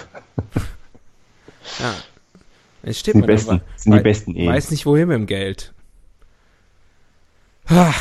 [2.83, 4.49] Jetzt steht Die man da, besten- wa- sind die wei- besten Ehen.
[4.51, 5.73] Weiß nicht wohin mit dem Geld.
[7.67, 7.93] Ah,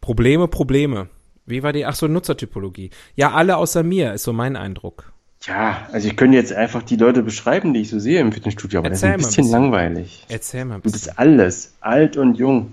[0.00, 1.08] Probleme, Probleme.
[1.44, 2.90] Wie war die, ach so, Nutzertypologie.
[3.14, 5.12] Ja, alle außer mir, ist so mein Eindruck.
[5.44, 8.80] Ja, also ich könnte jetzt einfach die Leute beschreiben, die ich so sehe im Fitnessstudio,
[8.80, 9.60] aber Erzähl das ist ein bisschen bisschen.
[9.62, 10.24] langweilig.
[10.28, 11.00] Erzähl mal bisschen.
[11.06, 12.72] das alles, alt und jung,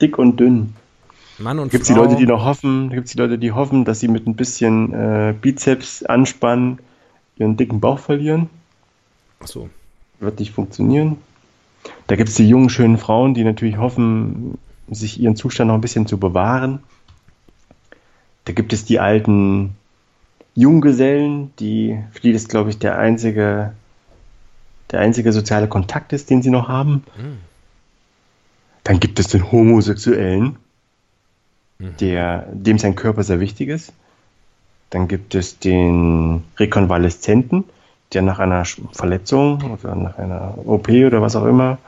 [0.00, 0.74] dick und dünn.
[1.42, 2.04] Mann und Gibt es die Frau.
[2.04, 4.92] Leute, die noch hoffen, gibt es die Leute, die hoffen, dass sie mit ein bisschen
[4.92, 6.78] äh, Bizeps anspannen,
[7.36, 8.48] ihren dicken Bauch verlieren?
[9.40, 9.68] Ach so.
[10.20, 11.18] Wird nicht funktionieren.
[12.06, 14.56] Da gibt es die jungen, schönen Frauen, die natürlich hoffen,
[14.88, 16.80] sich ihren Zustand noch ein bisschen zu bewahren.
[18.44, 19.76] Da gibt es die alten
[20.54, 23.72] Junggesellen, die, für die das, glaube ich, der einzige,
[24.90, 27.04] der einzige soziale Kontakt ist, den sie noch haben.
[28.84, 30.56] Dann gibt es den Homosexuellen,
[32.00, 33.92] der, dem sein Körper sehr wichtig ist.
[34.90, 37.64] Dann gibt es den Rekonvaleszenten,
[38.12, 41.78] der nach einer Verletzung oder nach einer OP oder was auch immer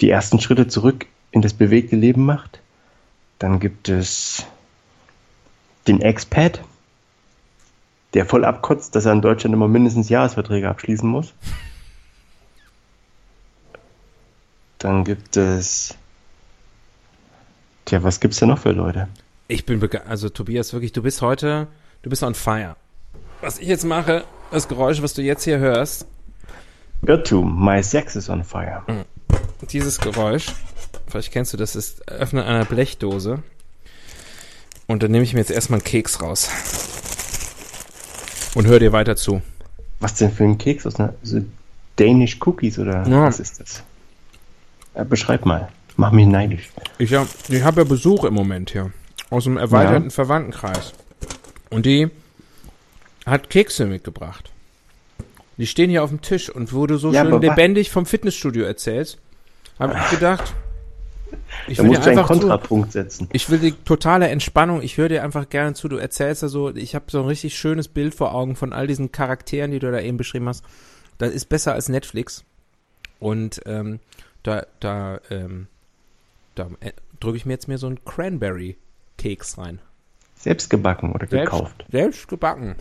[0.00, 2.60] die ersten Schritte zurück in das bewegte Leben macht.
[3.38, 4.46] Dann gibt es
[5.86, 6.62] den Expat,
[8.14, 11.32] der voll abkotzt, dass er in Deutschland immer mindestens Jahresverträge abschließen muss.
[14.78, 15.94] Dann gibt es.
[17.90, 19.08] Tja, was gibt's da noch für Leute?
[19.48, 21.66] Ich bin bege also Tobias, wirklich, du bist heute,
[22.02, 22.76] du bist on fire.
[23.40, 24.22] Was ich jetzt mache,
[24.52, 26.06] das Geräusch, was du jetzt hier hörst,
[27.04, 28.84] Irrtum, my sex is on fire.
[29.72, 30.52] dieses Geräusch,
[31.08, 33.42] vielleicht kennst du das, ist Öffnen einer Blechdose.
[34.86, 36.48] Und dann nehme ich mir jetzt erstmal einen Keks raus.
[38.54, 39.42] Und hör dir weiter zu.
[39.98, 41.40] Was denn für ein Keks aus einer so
[41.96, 43.24] Danish Cookies oder Ja.
[43.24, 43.82] was ist das?
[44.94, 45.70] Äh, beschreib mal.
[46.00, 46.70] Mach mich neidisch.
[46.96, 48.90] Ich, hab- ich habe ja Besuch im Moment hier.
[49.28, 50.94] Aus einem erweiterten Verwandtenkreis.
[51.68, 52.08] Und die
[53.26, 54.50] hat Kekse mitgebracht.
[55.58, 58.64] Die stehen hier auf dem Tisch und wo du so Ja, schön lebendig vom Fitnessstudio
[58.64, 59.18] erzählst,
[59.78, 60.54] habe ich gedacht,
[61.68, 63.28] ich Da will dir du einen einfach zu, Kontrapunkt setzen.
[63.34, 66.74] ich will die totale Entspannung, ich höre dir einfach gerne zu, du erzählst da so,
[66.74, 69.92] ich habe so ein richtig schönes Bild vor Augen von all diesen Charakteren, die du
[69.92, 70.64] da eben beschrieben hast.
[71.18, 72.42] Das ist besser als Netflix.
[73.18, 74.00] Und ähm,
[74.42, 75.66] da, da, ähm,
[76.54, 79.80] da äh, drücke ich mir jetzt mir so einen Cranberry-Keks rein.
[80.36, 81.84] Selbst gebacken oder Selbst, gekauft?
[81.90, 82.76] selbst gebacken.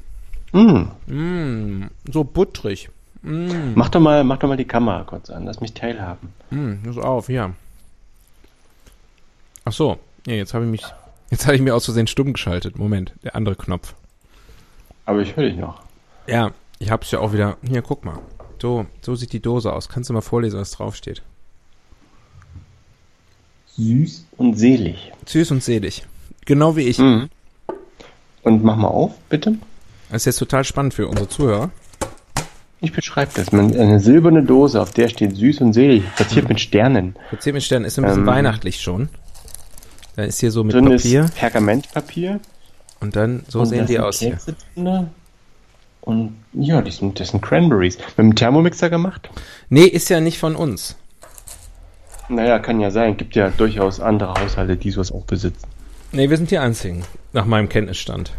[0.53, 0.83] Mm.
[1.07, 2.89] Mm, so buttrig.
[3.21, 5.45] Mm, Mach doch mal, mach doch mal die Kamera kurz an.
[5.45, 6.29] Lass mich teilhaben.
[6.51, 7.51] mm, pass auf, ja.
[9.65, 10.85] Ach so, ja, jetzt habe ich mich,
[11.29, 12.77] jetzt habe ich mir aus Versehen stumm geschaltet.
[12.77, 13.93] Moment, der andere Knopf.
[15.05, 15.81] Aber ich höre dich noch.
[16.27, 17.57] Ja, ich hab's ja auch wieder.
[17.67, 18.19] Hier, guck mal.
[18.61, 19.89] So, so sieht die Dose aus.
[19.89, 21.21] Kannst du mal vorlesen, was draufsteht?
[23.79, 25.11] Süß und selig.
[25.25, 26.03] Süß und selig.
[26.45, 26.97] Genau wie ich.
[26.99, 27.29] Mhm.
[28.43, 29.55] Und mach mal auf, bitte.
[30.09, 31.71] Das ist jetzt total spannend für unsere Zuhörer.
[32.81, 33.51] Ich beschreibe das.
[33.51, 37.15] Man, eine silberne Dose, auf der steht süß und selig, verziert mit Sternen.
[37.29, 38.27] Verziert mit Sternen ist ein bisschen Ähm.
[38.27, 39.09] weihnachtlich schon.
[40.15, 42.39] Da ist hier so mit Papier Pergamentpapier.
[42.99, 44.31] und dann so und sehen die aus hier.
[44.31, 45.07] Kekse drin.
[46.01, 47.97] Und ja, die sind, das sind Cranberries.
[47.97, 49.29] Mit dem Thermomixer gemacht?
[49.69, 50.95] Nee, ist ja nicht von uns.
[52.29, 53.17] Naja, kann ja sein.
[53.17, 55.67] Gibt ja durchaus andere Haushalte, die sowas auch besitzen.
[56.11, 57.03] Nee, wir sind die einzigen,
[57.33, 58.31] nach meinem Kenntnisstand.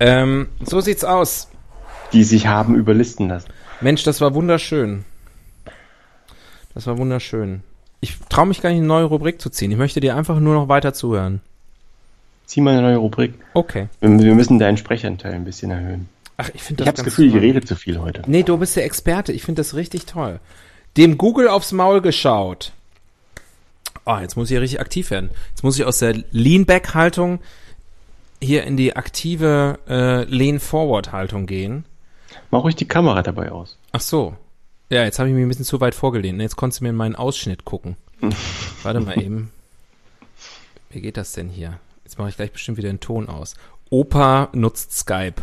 [0.00, 1.48] Ähm, so sieht's aus.
[2.12, 3.48] Die sich haben überlisten lassen.
[3.80, 5.04] Mensch, das war wunderschön.
[6.74, 7.62] Das war wunderschön.
[8.00, 9.70] Ich traue mich gar nicht, eine neue Rubrik zu ziehen.
[9.70, 11.40] Ich möchte dir einfach nur noch weiter zuhören.
[12.44, 13.34] Zieh mal eine neue Rubrik.
[13.54, 13.88] Okay.
[14.00, 16.08] Wir, wir müssen deinen Sprechanteil ein bisschen erhöhen.
[16.36, 17.40] Ach, ich finde Ich das habe das Gefühl, ich toll.
[17.40, 18.22] rede zu viel heute.
[18.26, 19.32] Nee, du bist der Experte.
[19.32, 20.38] Ich finde das richtig toll.
[20.96, 22.72] Dem Google aufs Maul geschaut.
[24.04, 25.30] Oh, jetzt muss ich ja richtig aktiv werden.
[25.50, 27.40] Jetzt muss ich aus der Lean-Back-Haltung
[28.40, 31.84] hier in die aktive äh, Lean-Forward-Haltung gehen.
[32.50, 33.76] Mach ruhig die Kamera dabei aus.
[33.92, 34.36] Ach so.
[34.88, 36.40] Ja, jetzt habe ich mich ein bisschen zu weit vorgelehnt.
[36.40, 37.96] Jetzt konntest du mir in meinen Ausschnitt gucken.
[38.82, 39.50] Warte mal eben.
[40.90, 41.78] Wie geht das denn hier?
[42.04, 43.56] Jetzt mache ich gleich bestimmt wieder den Ton aus.
[43.90, 45.42] Opa nutzt Skype.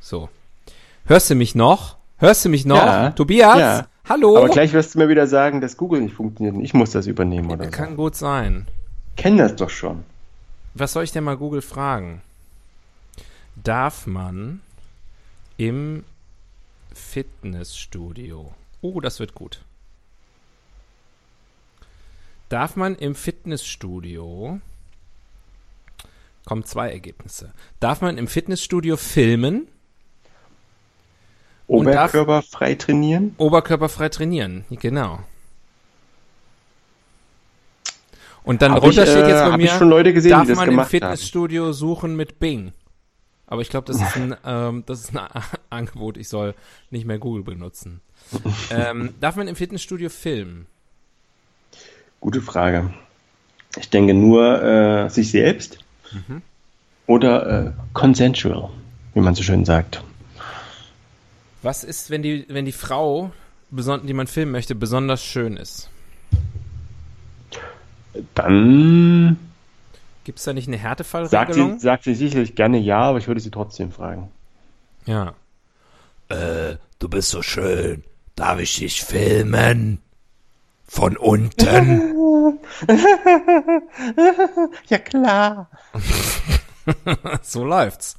[0.00, 0.28] So.
[1.06, 1.96] Hörst du mich noch?
[2.18, 2.76] Hörst du mich noch?
[2.76, 3.10] Ja.
[3.10, 3.58] Tobias?
[3.58, 3.86] Ja.
[4.10, 4.36] Hallo?
[4.36, 7.06] Aber gleich wirst du mir wieder sagen, dass Google nicht funktioniert und ich muss das
[7.06, 7.70] übernehmen oder so.
[7.70, 8.66] Kann gut sein.
[9.16, 10.02] Kenn das doch schon.
[10.74, 12.20] Was soll ich denn mal Google fragen?
[13.54, 14.62] Darf man
[15.58, 16.02] im
[16.92, 18.52] Fitnessstudio.
[18.80, 19.60] Oh, das wird gut.
[22.48, 24.60] Darf man im Fitnessstudio.
[26.46, 27.52] Kommen zwei Ergebnisse.
[27.78, 29.68] Darf man im Fitnessstudio filmen,
[31.70, 33.34] Und darf- Oberkörper frei trainieren?
[33.38, 34.64] oberkörperfrei trainieren?
[34.70, 35.20] Genau.
[38.42, 40.42] Und dann Hab drunter ich, steht jetzt äh, bei hab mir, schon Leute gesehen, darf
[40.42, 40.90] die das man im gemacht haben.
[40.90, 42.72] Fitnessstudio suchen mit Bing.
[43.46, 45.28] Aber ich glaube, das ist ein, ähm, das ist ein
[45.70, 46.16] Angebot.
[46.16, 46.54] Ich soll
[46.90, 48.00] nicht mehr Google benutzen.
[48.70, 50.66] ähm, darf man im Fitnessstudio filmen?
[52.20, 52.92] Gute Frage.
[53.78, 55.78] Ich denke nur äh, sich selbst
[56.26, 56.42] Mhm.
[57.06, 58.70] oder äh, consensual,
[59.14, 60.02] wie man so schön sagt.
[61.62, 63.32] Was ist, wenn die, wenn die Frau,
[63.70, 65.90] die man filmen möchte, besonders schön ist?
[68.34, 69.38] Dann
[70.24, 71.74] Gibt es da nicht eine sagt Härtefallregelung?
[71.74, 74.30] sie, sagt sie sicherlich gerne ja, aber ich würde sie trotzdem fragen.
[75.06, 75.34] Ja.
[76.28, 78.04] Äh, du bist so schön.
[78.36, 79.98] Darf ich dich filmen?
[80.86, 82.58] Von unten?
[84.88, 85.70] Ja klar.
[87.42, 88.16] so läuft's.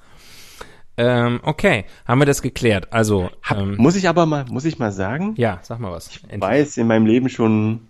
[1.03, 2.93] Ähm, okay, haben wir das geklärt.
[2.93, 6.11] Also, Hab, ähm, muss ich aber mal, muss ich mal sagen, ja, sag mal was.
[6.31, 7.87] ich weiß in meinem Leben schon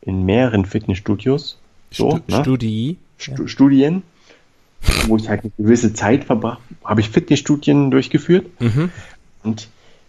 [0.00, 1.58] in mehreren Fitnessstudios,
[1.90, 2.40] so, Stu ne?
[2.40, 2.96] Studie.
[3.18, 4.02] Stu Studien,
[5.06, 8.46] wo ich halt eine gewisse Zeit verbracht habe, ich Fitnessstudien durchgeführt.
[8.58, 8.90] Mhm.
[9.42, 9.68] Und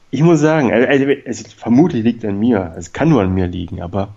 [0.09, 3.47] ich muss sagen, also, also, es vermutlich liegt an mir, es kann nur an mir
[3.47, 4.15] liegen, aber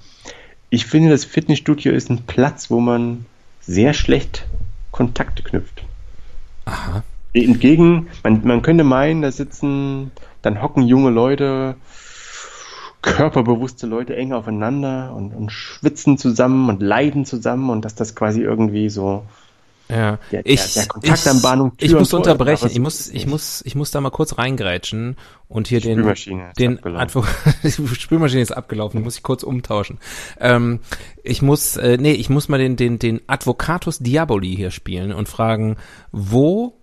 [0.71, 3.27] ich finde, das Fitnessstudio ist ein Platz, wo man
[3.61, 4.47] sehr schlecht
[4.93, 5.83] Kontakte knüpft.
[6.67, 7.03] Aha.
[7.35, 10.13] Entgegen, man, man könnte meinen, da sitzen,
[10.43, 11.75] dann hocken junge Leute,
[13.03, 18.41] körperbewusste Leute eng aufeinander und, und schwitzen zusammen und leiden zusammen und dass das quasi
[18.41, 19.25] irgendwie so
[19.91, 22.71] Ja, Der- ich, der Kontakt am Bahnhof Tür ich muss unterbrechen.
[22.71, 25.17] Ich muss, ich muss, ich muss da mal kurz reingrätschen
[25.49, 25.99] und hier den,
[26.59, 26.81] den
[27.63, 29.03] die Spülmaschine ist abgelaufen.
[29.03, 29.99] Muss ich kurz umtauschen.
[30.41, 30.81] Ähm,
[31.23, 35.29] ich muss, äh, nee, ich muss mal den, den, den Advocatus Diaboli hier spielen und
[35.29, 35.77] fragen,
[36.11, 36.81] wo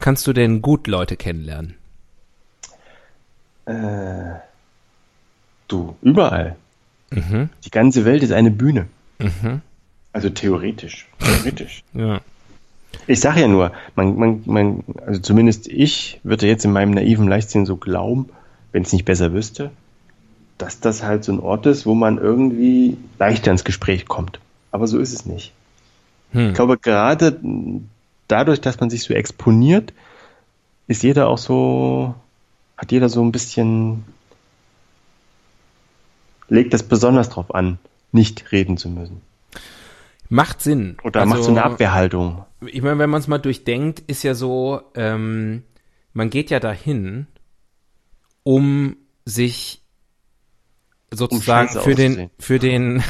[0.00, 1.74] kannst du denn gut Leute kennenlernen?
[3.66, 4.40] Äh,
[5.68, 6.56] du, überall.
[7.10, 7.50] Mhm.
[7.64, 8.86] Die ganze Welt ist eine Bühne.
[9.18, 9.62] Mhm.
[10.12, 11.06] Also theoretisch.
[11.18, 11.84] Theoretisch.
[11.94, 12.20] Ja.
[13.06, 17.28] Ich sage ja nur, man, man, man, also zumindest ich würde jetzt in meinem naiven
[17.28, 18.28] Leichtsinn so glauben,
[18.72, 19.70] wenn es nicht besser wüsste,
[20.58, 24.40] dass das halt so ein Ort ist, wo man irgendwie leichter ins Gespräch kommt.
[24.72, 25.52] Aber so ist es nicht.
[26.32, 26.48] Hm.
[26.48, 27.38] Ich glaube, gerade
[28.30, 29.92] dadurch, dass man sich so exponiert,
[30.86, 32.14] ist jeder auch so,
[32.76, 34.04] hat jeder so ein bisschen
[36.50, 37.78] legt das besonders drauf an,
[38.12, 39.22] nicht reden zu müssen.
[40.28, 40.96] Macht Sinn.
[41.02, 42.44] Oder macht so eine Abwehrhaltung.
[42.66, 45.62] Ich meine, wenn man es mal durchdenkt, ist ja so, ähm,
[46.12, 47.26] man geht ja dahin,
[48.42, 49.82] um sich
[51.10, 52.30] sozusagen scheiße für den, auszusehen.
[52.38, 53.02] für den,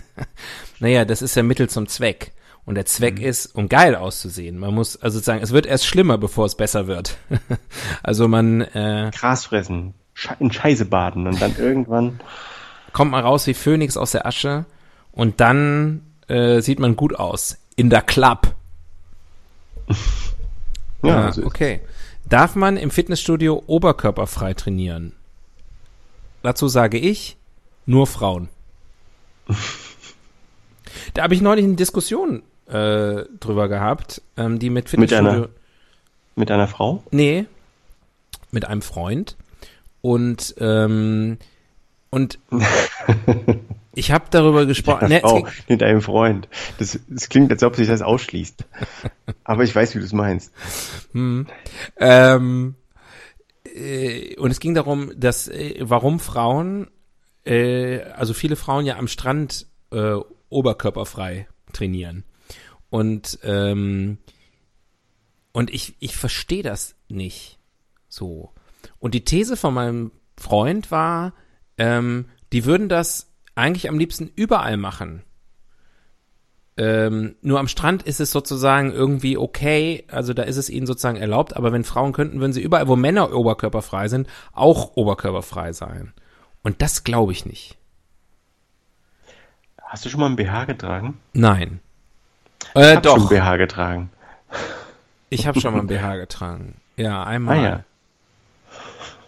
[0.80, 2.32] naja, das ist ja Mittel zum Zweck.
[2.64, 4.58] Und der Zweck ist, um geil auszusehen.
[4.58, 7.16] Man muss, also sozusagen, es wird erst schlimmer, bevor es besser wird.
[8.04, 9.94] also man äh, Gras fressen,
[10.38, 12.20] in Scheiße baden und dann irgendwann.
[12.92, 14.64] kommt man raus wie Phönix aus der Asche
[15.10, 17.58] und dann äh, sieht man gut aus.
[17.74, 18.54] In der Club.
[21.04, 21.80] Ja, Ah, okay.
[22.28, 25.14] Darf man im Fitnessstudio oberkörperfrei trainieren?
[26.44, 27.36] Dazu sage ich,
[27.86, 28.48] nur Frauen.
[31.14, 35.30] da habe ich neulich eine Diskussion äh, drüber gehabt, ähm, die mit Mit Fitnessstudio...
[35.30, 35.48] einer-
[36.36, 37.02] Mit einer Frau?
[37.10, 37.46] Nee,
[38.50, 39.36] mit einem Freund.
[40.00, 41.38] Und, ähm,
[42.10, 42.38] und
[43.94, 45.06] ich habe darüber gesprochen.
[45.06, 46.48] Einer Nee, ging- mit einem Freund.
[46.78, 48.64] Das, das klingt, als ob sich das ausschließt.
[49.44, 50.52] Aber ich weiß, wie du es meinst.
[51.12, 51.46] Hm.
[51.98, 52.74] Ähm,
[53.74, 56.88] äh, und es ging darum, dass äh, warum Frauen,
[57.44, 60.14] äh, also viele Frauen ja am Strand äh,
[60.48, 62.24] oberkörperfrei trainieren.
[62.92, 64.18] Und ähm,
[65.52, 67.58] und ich ich verstehe das nicht
[68.06, 68.52] so.
[68.98, 71.32] Und die These von meinem Freund war,
[71.78, 75.22] ähm, die würden das eigentlich am liebsten überall machen.
[76.76, 81.16] Ähm, nur am Strand ist es sozusagen irgendwie okay, also da ist es ihnen sozusagen
[81.16, 86.12] erlaubt, aber wenn Frauen könnten, würden sie überall, wo Männer oberkörperfrei sind, auch oberkörperfrei sein.
[86.62, 87.78] Und das glaube ich nicht.
[89.80, 91.18] Hast du schon mal ein BH getragen?
[91.32, 91.80] Nein.
[92.74, 93.28] Ich Äh, hab schon.
[93.28, 94.10] BH getragen.
[95.30, 96.74] Ich habe schon mal ein BH getragen.
[96.96, 97.58] Ja, einmal.
[97.58, 97.84] Ah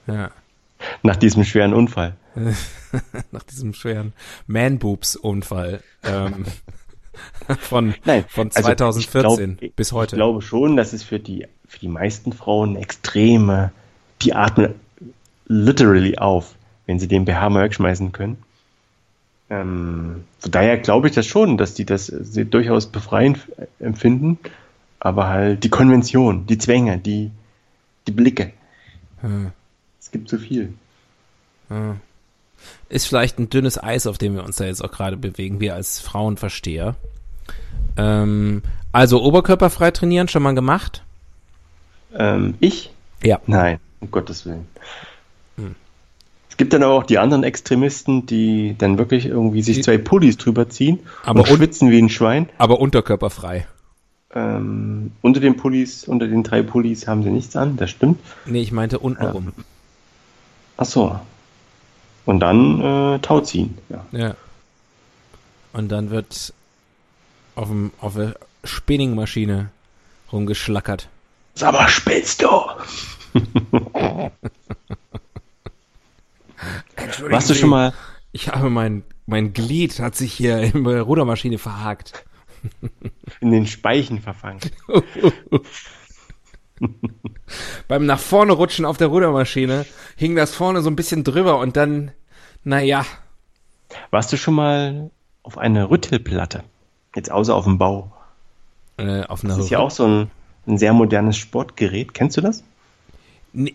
[0.07, 0.15] ja.
[0.15, 0.31] ja.
[1.03, 2.15] Nach diesem schweren Unfall.
[3.33, 4.13] Nach diesem schweren
[4.47, 5.83] Man-Boobs-Unfall.
[6.05, 6.45] Ähm,
[7.61, 10.17] von, Nein, von also 2014 ich glaub, bis heute.
[10.17, 13.73] Ich glaube schon, dass es für die, für die meisten Frauen extreme,
[14.23, 14.75] die atmen
[15.47, 16.55] literally auf,
[16.87, 18.43] wenn sie den BH mal wegschmeißen können.
[19.61, 24.39] Ähm, von daher glaube ich das schon, dass die das äh, durchaus befreiend f- empfinden,
[25.01, 27.31] aber halt die Konvention, die Zwänge, die,
[28.07, 28.53] die Blicke.
[29.21, 29.53] Hm.
[30.01, 30.75] Es gibt zu viel.
[32.89, 35.75] ist vielleicht ein dünnes Eis, auf dem wir uns da jetzt auch gerade bewegen, wir
[35.75, 36.95] als Frauenversteher.
[37.97, 41.03] Ähm, also oberkörperfrei trainieren, schon mal gemacht?
[42.15, 42.93] Ähm, ich?
[43.23, 43.41] Ja.
[43.47, 44.67] Nein, um Gottes Willen.
[46.55, 50.37] Es gibt dann aber auch die anderen Extremisten, die dann wirklich irgendwie sich zwei Pullis
[50.37, 52.49] drüber ziehen Aber und un- schwitzen wie ein Schwein.
[52.59, 53.67] Aber unterkörperfrei.
[54.33, 58.21] Ähm, unter den Pullis, unter den drei Pullis haben sie nichts an, das stimmt.
[58.47, 59.53] Nee, ich meinte untenrum.
[60.77, 61.19] Ach so.
[62.25, 62.81] Und dann
[63.15, 63.77] äh, Tauziehen.
[63.89, 64.07] Ja.
[64.13, 64.37] Ja.
[65.73, 66.55] Und dann wird
[67.57, 69.71] auf, dem, auf der Spinningmaschine
[70.33, 71.09] rumgeschlackert.
[71.57, 72.49] Sag mal, spinnst du?
[77.21, 77.93] Warst du schon mal,
[78.33, 82.25] Ich habe mein, mein Glied hat sich hier in der Rudermaschine verhakt.
[83.41, 84.61] in den Speichen verfangen?
[87.89, 89.87] Beim nach vorne rutschen auf der Rudermaschine
[90.17, 92.11] hing das vorne so ein bisschen drüber und dann,
[92.65, 93.05] naja,
[94.11, 95.11] Warst du schon mal
[95.45, 96.65] auf einer Rüttelplatte?
[97.15, 98.13] Jetzt außer auf dem Bau.
[98.97, 100.31] äh, auf einer Das ist ja auch so ein,
[100.67, 102.13] ein sehr modernes Sportgerät.
[102.13, 102.65] Kennst du das?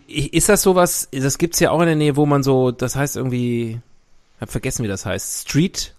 [0.08, 3.16] Ist das sowas, das gibt's ja auch in der Nähe, wo man so, das heißt
[3.16, 3.80] irgendwie,
[4.40, 5.94] hab vergessen, wie das heißt, Street,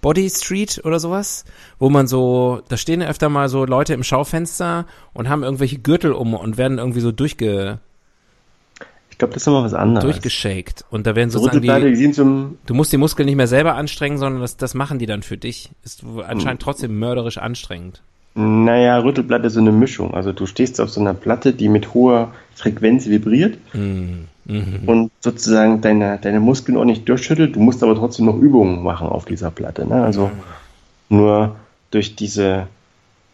[0.00, 1.44] Body Street oder sowas,
[1.78, 5.78] wo man so, da stehen ja öfter mal so Leute im Schaufenster und haben irgendwelche
[5.78, 7.78] Gürtel um und werden irgendwie so durchge,
[9.10, 10.04] Ich glaube, das ist nochmal was anderes.
[10.04, 13.48] durchgeschakt und da werden So sozusagen die, die ein, du musst die Muskeln nicht mehr
[13.48, 15.70] selber anstrengen, sondern das, das machen die dann für dich.
[15.82, 18.02] Ist anscheinend trotzdem mörderisch anstrengend.
[18.38, 20.14] Naja, Rüttelplatte ist so eine Mischung.
[20.14, 24.28] Also du stehst auf so einer Platte, die mit hoher Frequenz vibriert Mhm.
[24.86, 27.56] und sozusagen deine, deine Muskeln auch nicht durchschüttelt.
[27.56, 29.86] Du musst aber trotzdem noch Übungen machen auf dieser Platte.
[29.86, 30.02] Ne?
[30.04, 30.30] Also
[31.08, 31.56] nur
[31.90, 32.68] durch diese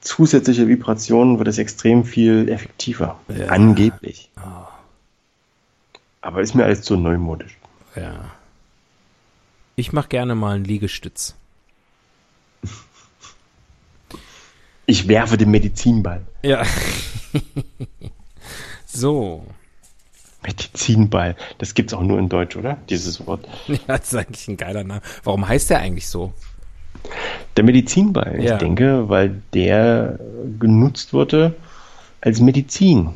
[0.01, 3.19] zusätzliche Vibration wird es extrem viel effektiver.
[3.29, 3.47] Ja.
[3.49, 4.31] Angeblich.
[6.23, 7.57] Aber ist mir alles zu neumodisch.
[7.95, 8.13] Ja.
[9.77, 11.35] Ich mach gerne mal einen Liegestütz.
[14.87, 16.23] Ich werfe den Medizinball.
[16.43, 16.63] Ja.
[18.87, 19.45] so.
[20.43, 21.37] Medizinball.
[21.59, 22.77] Das gibt's auch nur in Deutsch, oder?
[22.91, 23.47] Dieses Wort.
[23.67, 25.01] Ja, das ist eigentlich ein geiler Name.
[25.23, 26.33] Warum heißt der eigentlich so?
[27.57, 28.43] Der Medizinball.
[28.43, 28.55] Ja.
[28.55, 30.19] Ich denke, weil der
[30.59, 31.55] genutzt wurde
[32.21, 33.11] als Medizin.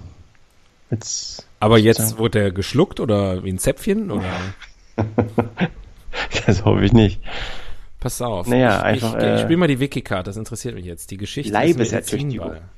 [0.90, 4.24] Als, Aber jetzt wurde er geschluckt oder wie ein Zäpfchen oder?
[6.46, 7.20] Das hoffe ich nicht.
[8.00, 8.46] Pass auf.
[8.46, 11.10] Naja, ich, einfach, Ich, ich äh, spiele mal die Wikicard, das interessiert mich jetzt.
[11.10, 12.48] Die Geschichte Leibesertüchtigung.
[12.48, 12.68] Medizinball.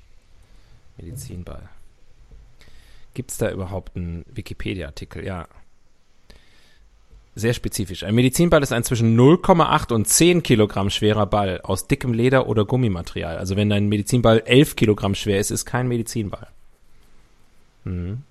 [0.96, 1.68] Medizinball.
[3.14, 5.24] Gibt es da überhaupt einen Wikipedia-Artikel?
[5.24, 5.46] Ja.
[7.34, 8.02] Sehr spezifisch.
[8.04, 12.64] Ein Medizinball ist ein zwischen 0,8 und 10 Kilogramm schwerer Ball aus dickem Leder oder
[12.64, 13.38] Gummimaterial.
[13.38, 16.48] Also wenn dein Medizinball 11 Kilogramm schwer ist, ist kein Medizinball.
[17.84, 18.22] Mhm.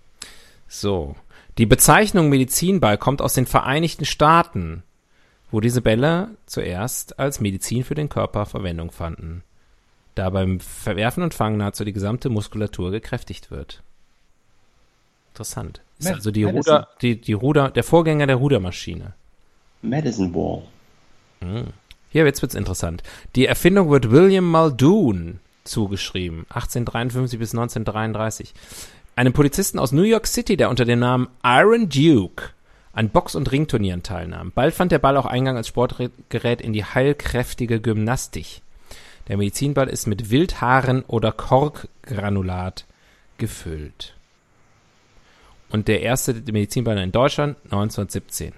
[0.67, 1.15] So.
[1.57, 4.83] Die Bezeichnung Medizinball kommt aus den Vereinigten Staaten,
[5.51, 9.43] wo diese Bälle zuerst als Medizin für den Körper Verwendung fanden,
[10.15, 13.81] da beim Verwerfen und Fangen nahezu die gesamte Muskulatur gekräftigt wird.
[15.33, 15.81] Interessant.
[15.97, 16.75] Ist Med- also die Medicine.
[16.75, 19.13] Ruder, die, die Ruder, der Vorgänger der Rudermaschine.
[19.81, 20.63] Medicine Ball.
[22.09, 23.01] Hier jetzt wird's interessant.
[23.35, 28.53] Die Erfindung wird William Muldoon zugeschrieben, 1853 bis 1933.
[29.15, 32.49] Einem Polizisten aus New York City, der unter dem Namen Iron Duke
[32.99, 34.51] an Box- und Ringturnieren teilnahm.
[34.53, 38.61] Bald fand der Ball auch Eingang als Sportgerät in die heilkräftige Gymnastik.
[39.29, 42.83] Der Medizinball ist mit Wildhaaren oder Korkgranulat
[43.37, 44.15] gefüllt.
[45.69, 48.51] Und der erste Medizinball in Deutschland 1917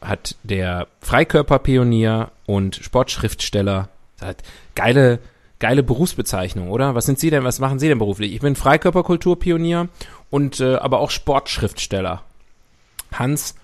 [0.00, 3.90] hat der Freikörperpionier und Sportschriftsteller
[4.20, 4.42] hat
[4.74, 5.20] geile
[5.60, 6.96] geile Berufsbezeichnung, oder?
[6.96, 7.44] Was sind Sie denn?
[7.44, 8.34] Was machen Sie denn beruflich?
[8.34, 9.88] Ich bin Freikörperkulturpionier
[10.30, 12.24] und äh, aber auch Sportschriftsteller.
[13.18, 13.54] Hans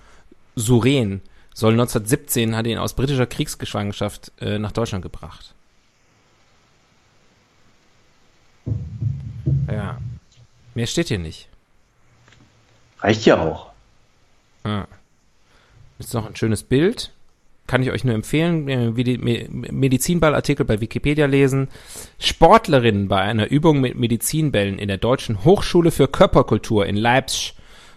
[0.56, 1.20] Suren
[1.54, 5.54] soll 1917 hat ihn aus britischer Kriegsgeschwangenschaft äh, nach Deutschland gebracht.
[9.70, 9.98] Ja.
[10.74, 11.48] Mehr steht hier nicht.
[13.00, 13.70] Reicht ja auch.
[14.64, 14.84] Ah.
[15.98, 17.12] Ist noch ein schönes Bild.
[17.66, 21.68] Kann ich euch nur empfehlen, äh, wie die Me- Medizinballartikel bei Wikipedia lesen.
[22.18, 27.54] Sportlerinnen bei einer Übung mit Medizinbällen in der Deutschen Hochschule für Körperkultur in Leipzig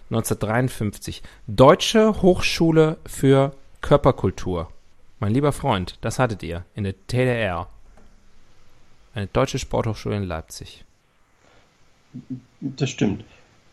[0.10, 1.22] 1953.
[1.48, 4.70] Deutsche Hochschule für Körperkultur.
[5.20, 7.68] Mein lieber Freund, das hattet ihr in der TDR.
[9.16, 10.84] Eine deutsche Sporthochschule in Leipzig.
[12.62, 13.24] Das stimmt.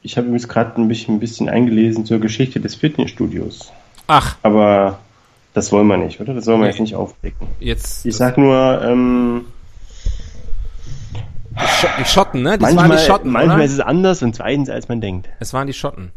[0.02, 3.72] Ich habe übrigens gerade ein bisschen, ein bisschen eingelesen zur Geschichte des Fitnessstudios.
[4.06, 4.98] Ach, Aber
[5.52, 6.34] das wollen wir nicht, oder?
[6.34, 6.70] Das wollen wir Nee.
[6.70, 7.48] jetzt nicht aufdecken.
[7.58, 9.44] jetzt Ich sag nur, ähm,
[11.98, 12.52] die Schotten, ne?
[12.58, 13.64] Das manchmal, waren die Schotten, manchmal oder?
[13.64, 15.28] ist es anders und zweitens, als man denkt.
[15.40, 16.12] Es waren die Schotten.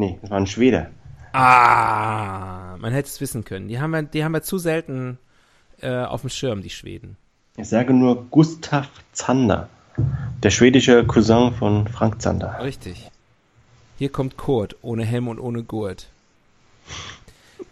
[0.00, 0.90] Nee, das waren Schwede.
[1.32, 3.68] Ah, man hätte es wissen können.
[3.68, 5.18] Die haben wir, die haben wir zu selten
[5.82, 7.18] äh, auf dem Schirm, die Schweden.
[7.58, 9.68] Ich sage nur Gustav Zander,
[10.42, 12.62] der schwedische Cousin von Frank Zander.
[12.62, 13.10] Richtig.
[13.98, 16.08] Hier kommt Kurt, ohne Helm und ohne Gurt.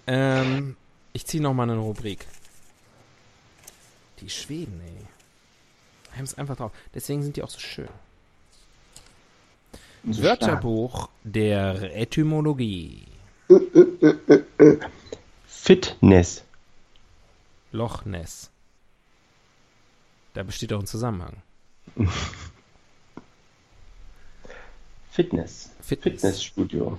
[0.07, 0.77] Ähm,
[1.15, 2.27] ich ziehe noch mal eine Rubrik.
[4.21, 6.15] Die Schweden, ey.
[6.15, 6.73] Haben es einfach drauf.
[6.95, 7.89] Deswegen sind die auch so schön.
[10.05, 10.41] So stark.
[10.41, 13.03] Wörterbuch der Etymologie.
[15.47, 16.45] Fitness.
[17.73, 18.51] Loch Ness.
[20.35, 21.37] Da besteht auch ein Zusammenhang.
[25.11, 25.71] Fitness.
[25.81, 26.21] Fitness.
[26.21, 26.99] Fitnessstudio.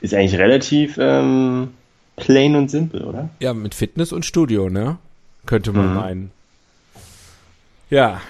[0.00, 1.74] Ist eigentlich relativ ähm,
[2.16, 3.28] plain und simpel, oder?
[3.40, 4.98] Ja, mit Fitness und Studio, ne?
[5.46, 5.94] Könnte man Mhm.
[5.94, 6.30] meinen.
[7.90, 8.20] Ja,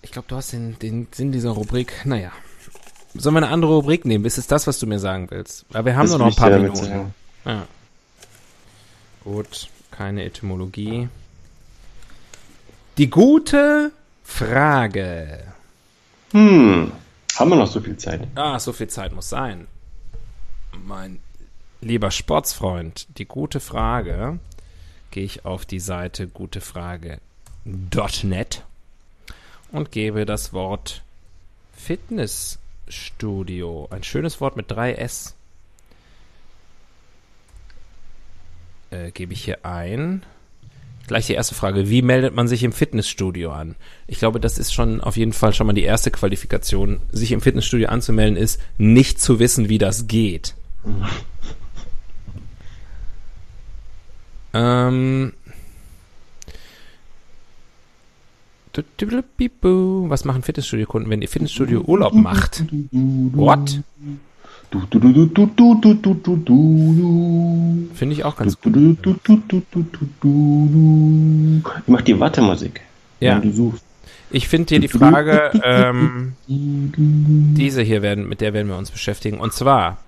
[0.00, 1.92] ich glaube, du hast den, den Sinn dieser Rubrik.
[2.04, 2.32] Naja.
[3.14, 4.24] Sollen wir eine andere Rubrik nehmen?
[4.24, 5.64] Ist es das, was du mir sagen willst?
[5.70, 7.14] Weil wir haben Das nur noch ein paar Minuten.
[7.44, 7.66] Ja.
[9.24, 11.08] Gut, keine Etymologie.
[12.98, 13.92] Die gute
[14.24, 15.44] Frage.
[16.32, 16.92] Hm.
[17.36, 18.26] Haben wir noch so viel Zeit?
[18.34, 19.66] Ah, so viel Zeit muss sein.
[20.86, 21.20] Mein
[21.80, 24.38] lieber Sportsfreund, die gute Frage.
[25.10, 28.62] Gehe ich auf die Seite gutefrage.net
[29.72, 31.02] und gebe das Wort
[32.92, 33.88] Fitnessstudio.
[33.90, 35.34] Ein schönes Wort mit drei S.
[38.90, 40.22] Äh, gebe ich hier ein.
[41.06, 41.88] Gleich die erste Frage.
[41.88, 43.76] Wie meldet man sich im Fitnessstudio an?
[44.06, 47.00] Ich glaube, das ist schon auf jeden Fall schon mal die erste Qualifikation.
[47.10, 50.54] Sich im Fitnessstudio anzumelden ist, nicht zu wissen, wie das geht.
[54.52, 55.32] ähm.
[58.72, 62.64] Was machen Fitnessstudio-Kunden, wenn ihr Fitnessstudio Urlaub macht?
[62.90, 63.80] What?
[67.94, 68.76] Finde ich auch ganz gut.
[68.76, 68.98] Ich
[71.86, 72.80] mach die Wartemusik.
[73.20, 73.34] Ja.
[73.34, 73.84] Wenn du suchst.
[74.30, 79.38] Ich finde dir die Frage, ähm, diese hier werden, mit der werden wir uns beschäftigen.
[79.38, 79.98] Und zwar,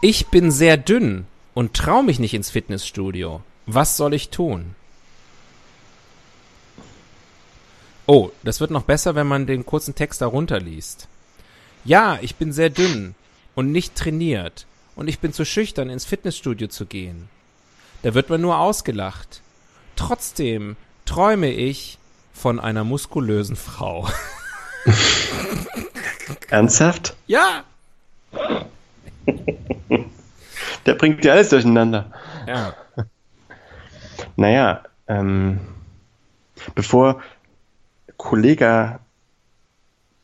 [0.00, 3.42] ich bin sehr dünn und traue mich nicht ins Fitnessstudio.
[3.66, 4.74] Was soll ich tun?
[8.10, 11.08] Oh, das wird noch besser, wenn man den kurzen Text darunter liest.
[11.84, 13.14] Ja, ich bin sehr dünn
[13.54, 14.64] und nicht trainiert
[14.96, 17.28] und ich bin zu schüchtern, ins Fitnessstudio zu gehen.
[18.02, 19.42] da wird man nur ausgelacht.
[19.94, 21.98] Trotzdem träume ich
[22.32, 24.08] von einer muskulösen Frau.
[26.48, 27.14] Ernsthaft?
[27.26, 27.64] Ja!
[30.86, 32.10] Der bringt dir alles durcheinander.
[32.46, 32.74] Ja.
[34.34, 35.60] Naja, ähm,
[36.74, 37.22] bevor
[38.18, 39.00] Kollega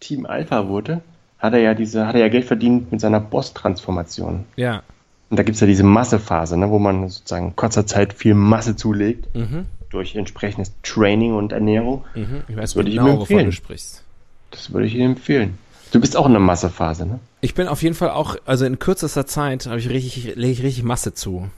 [0.01, 1.01] Team Alpha wurde,
[1.39, 4.45] hat er ja diese, hat er ja Geld verdient mit seiner Boss-Transformation.
[4.57, 4.83] Ja.
[5.31, 8.35] Und da gibt es ja diese Massephase, ne, wo man sozusagen in kurzer Zeit viel
[8.35, 9.67] Masse zulegt Mhm.
[9.91, 12.05] durch entsprechendes Training und Ernährung.
[12.15, 12.43] Mhm.
[12.49, 13.47] Ich weiß Würde ich genau, ihm wovon empfehlen.
[13.47, 14.03] du sprichst.
[14.51, 15.59] Das würde ich Ihnen empfehlen.
[15.93, 17.21] Du bist auch in der Massephase, ne?
[17.41, 20.63] Ich bin auf jeden Fall auch, also in kürzester Zeit habe ich richtig, lege ich
[20.63, 21.49] richtig Masse zu.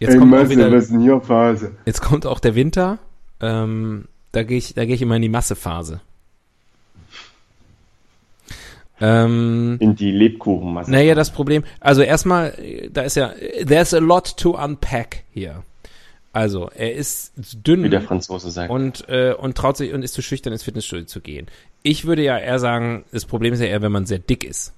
[0.00, 1.72] Jetzt kommt auch wieder, ist denn hier Phase?
[1.86, 2.98] jetzt kommt auch der Winter.
[3.40, 6.00] Ähm, da gehe ich, da gehe ich immer in die Massephase.
[9.00, 10.90] Ähm, In die Lebkuchenmasse.
[10.90, 12.56] naja, das Problem, also erstmal,
[12.92, 13.32] da ist ja,
[13.66, 15.62] there's a lot to unpack hier.
[16.32, 17.84] Also, er ist dünn.
[17.84, 18.70] Wie der Franzose sagt.
[18.70, 21.46] und, äh, und traut sich und ist zu schüchtern, ins Fitnessstudio zu gehen.
[21.82, 24.72] Ich würde ja eher sagen, das Problem ist ja eher, wenn man sehr dick ist.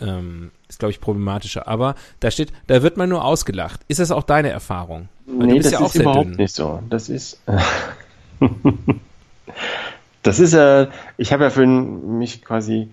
[0.00, 1.66] Ähm, ist, glaube ich, problematischer.
[1.66, 3.80] Aber da steht, da wird man nur ausgelacht.
[3.88, 5.08] Ist das auch deine Erfahrung?
[5.26, 6.82] Weil nee, das ist überhaupt nicht so.
[6.90, 7.40] Das ist.
[10.22, 12.88] das ist äh, ich habe ja für mich quasi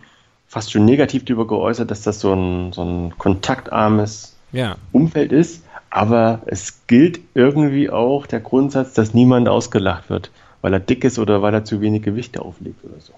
[0.47, 5.63] fast schon negativ darüber geäußert, dass das so ein, so ein kontaktarmes Ja, Umfeld ist.
[5.89, 10.31] Aber es gilt irgendwie auch der Grundsatz, dass niemand ausgelacht wird,
[10.61, 13.13] weil er dick ist oder weil er zu wenig Gewichte auflegt oder so.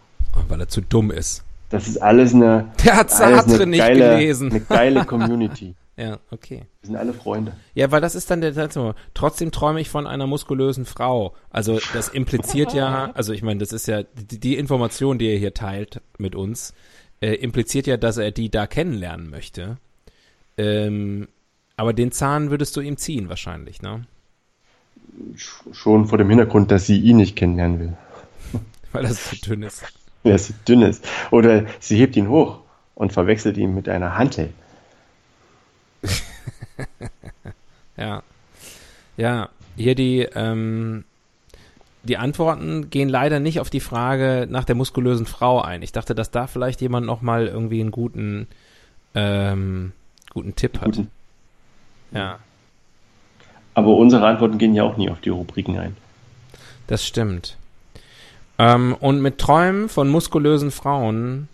[0.50, 1.44] weil er zu dumm ist.
[1.70, 4.50] Das ist alles eine, Der hat Sartre nicht gelesen.
[4.52, 5.74] eine geile Community.
[5.98, 6.66] Ja, okay.
[6.82, 7.54] Wir sind alle Freunde.
[7.74, 8.96] Ja, weil das ist dann der Tatsache.
[9.14, 11.34] Trotzdem träume ich von einer muskulösen Frau.
[11.50, 15.38] Also das impliziert ja, also ich meine, das ist ja die, die Information, die er
[15.38, 16.74] hier teilt mit uns,
[17.22, 19.78] äh, impliziert ja, dass er die da kennenlernen möchte.
[20.58, 21.30] Ähm,
[21.78, 24.06] aber den Zahn würdest du ihm ziehen wahrscheinlich, ne?
[25.36, 27.94] Sch- Schon vor dem Hintergrund, dass sie ihn nicht kennenlernen will.
[28.92, 29.84] Weil das so dünn ist.
[30.26, 31.06] Ja, sie dünn ist.
[31.32, 32.60] Oder sie hebt ihn hoch
[32.96, 34.50] und verwechselt ihn mit einer Hantel.
[37.98, 38.24] Ja.
[39.18, 41.06] Ja, hier die, ähm,
[42.04, 45.82] die Antworten gehen leider nicht auf die Frage nach der muskulösen Frau ein.
[45.82, 48.48] Ich dachte, dass da vielleicht jemand noch mal irgendwie einen guten,
[49.16, 49.94] ähm,
[50.34, 50.86] guten Tipp hat.
[50.86, 51.10] Guten.
[52.12, 52.40] Ja,
[53.74, 55.96] Aber unsere Antworten gehen ja auch nie auf die Rubriken ein.
[56.88, 57.56] das stimmt.
[58.58, 61.48] Ähm, und mit Träumen von muskulösen Frauen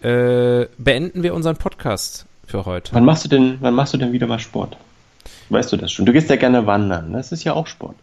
[0.00, 2.92] äh, beenden wir unseren Podcast für heute.
[2.94, 4.76] Wann machst du denn, wann machst du denn wieder mal Sport?
[5.50, 6.06] Weißt du das schon?
[6.06, 7.12] Du gehst ja gerne wandern.
[7.12, 7.96] Das ist ja auch Sport.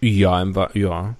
[0.00, 1.14] Ja, im Wa ja.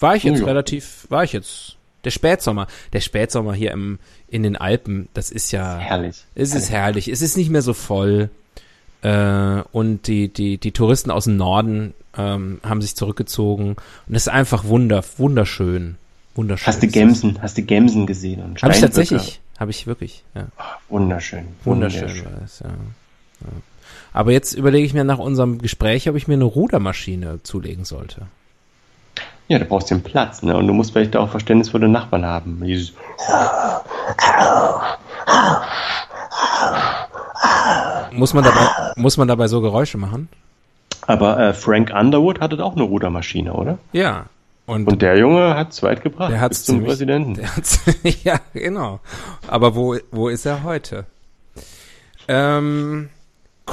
[0.00, 0.46] War ich jetzt Oh ja.
[0.46, 1.74] relativ, war ich jetzt.
[2.04, 6.24] Der Spätsommer, der Spätsommer hier im, in den Alpen, das ist ja, Herrlich.
[6.36, 7.08] es ist herrlich.
[7.08, 8.30] Es ist nicht mehr so voll.
[9.02, 13.76] Äh, und die, die, die Touristen aus dem Norden ähm, haben sich zurückgezogen.
[14.06, 15.96] Und es ist einfach wunder, wunderschön.
[16.36, 16.66] Wunderschön.
[16.68, 16.92] Hast du ist.
[16.92, 18.42] Gemsen, hast du Gemsen gesehen?
[18.42, 19.40] Und Habe ich tatsächlich.
[19.58, 20.46] Habe ich wirklich, ja.
[20.88, 21.48] Wunderschön.
[21.64, 22.68] Wunderschön war es, ja.
[22.68, 23.48] ja.
[24.12, 28.26] Aber jetzt überlege ich mir nach unserem Gespräch, ob ich mir eine Rudermaschine zulegen sollte.
[29.48, 30.56] Ja, du brauchst den Platz, ne?
[30.56, 32.62] Und du musst vielleicht auch verständnisvolle Nachbarn haben.
[32.64, 32.92] Dieses,
[38.12, 40.28] Muss man dabei, muss man dabei so Geräusche machen?
[41.08, 43.78] aber äh, Frank Underwood hatte auch eine Rudermaschine, oder?
[43.92, 44.26] Ja.
[44.68, 46.30] Und, Und der Junge hat's weit gebracht.
[46.30, 47.34] der hat's bis zum ziemlich- Präsidenten.
[47.34, 47.80] der hat's,
[48.24, 49.00] ja, genau.
[49.46, 51.06] Aber wo, wo ist er heute?
[52.28, 53.08] Ähm,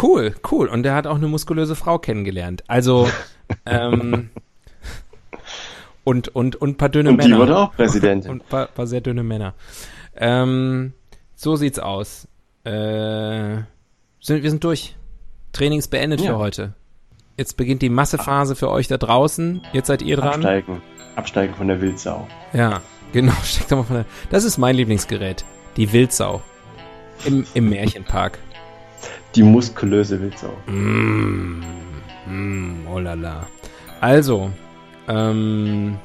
[0.02, 0.68] cool, cool.
[0.68, 2.64] Und der hat auch eine muskulöse Frau kennengelernt.
[2.68, 3.10] Also,
[3.66, 4.30] ähm,
[6.04, 7.42] und, und, und ein paar dünne Und die Männer.
[7.42, 8.32] wurde auch Präsidentin.
[8.32, 9.54] Und ein paar, paar sehr dünne Männer.
[10.16, 10.94] Ähm,
[11.36, 12.28] so sieht's aus.
[12.64, 13.58] Äh,
[14.22, 14.96] sind, wir sind durch.
[15.52, 16.32] Training ist beendet Ja.
[16.32, 16.74] für heute.
[17.38, 19.62] Jetzt beginnt die Massephase für euch da draußen.
[19.74, 20.36] Jetzt seid ihr dran.
[20.36, 20.82] Absteigen.
[21.16, 22.28] Absteigen von der Wildsau.
[22.54, 22.82] Ja,
[23.12, 23.34] genau.
[23.44, 24.06] Steckt doch mal von der.
[24.30, 25.44] Das ist mein Lieblingsgerät.
[25.76, 26.42] Die Wildsau.
[27.26, 28.40] Im, im Märchenpark.
[29.36, 30.54] Die muskulöse Wildsau.
[30.68, 31.62] Mm,
[32.26, 33.48] mm, oh la la.
[34.00, 34.50] Also,
[35.10, 35.98] ähm,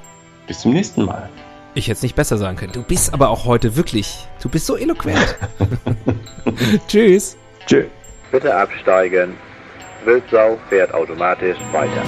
[0.49, 1.28] Bis zum nächsten Mal.
[1.74, 2.72] ich hätte es nicht besser sagen können.
[2.72, 5.37] Du bist aber auch heute wirklich, du bist so eloquent.
[6.89, 7.37] Tschüss.
[7.66, 7.85] Tschö.
[8.33, 9.35] Bitte absteigen.
[10.05, 12.03] Wildsau fährt automatisch weiter.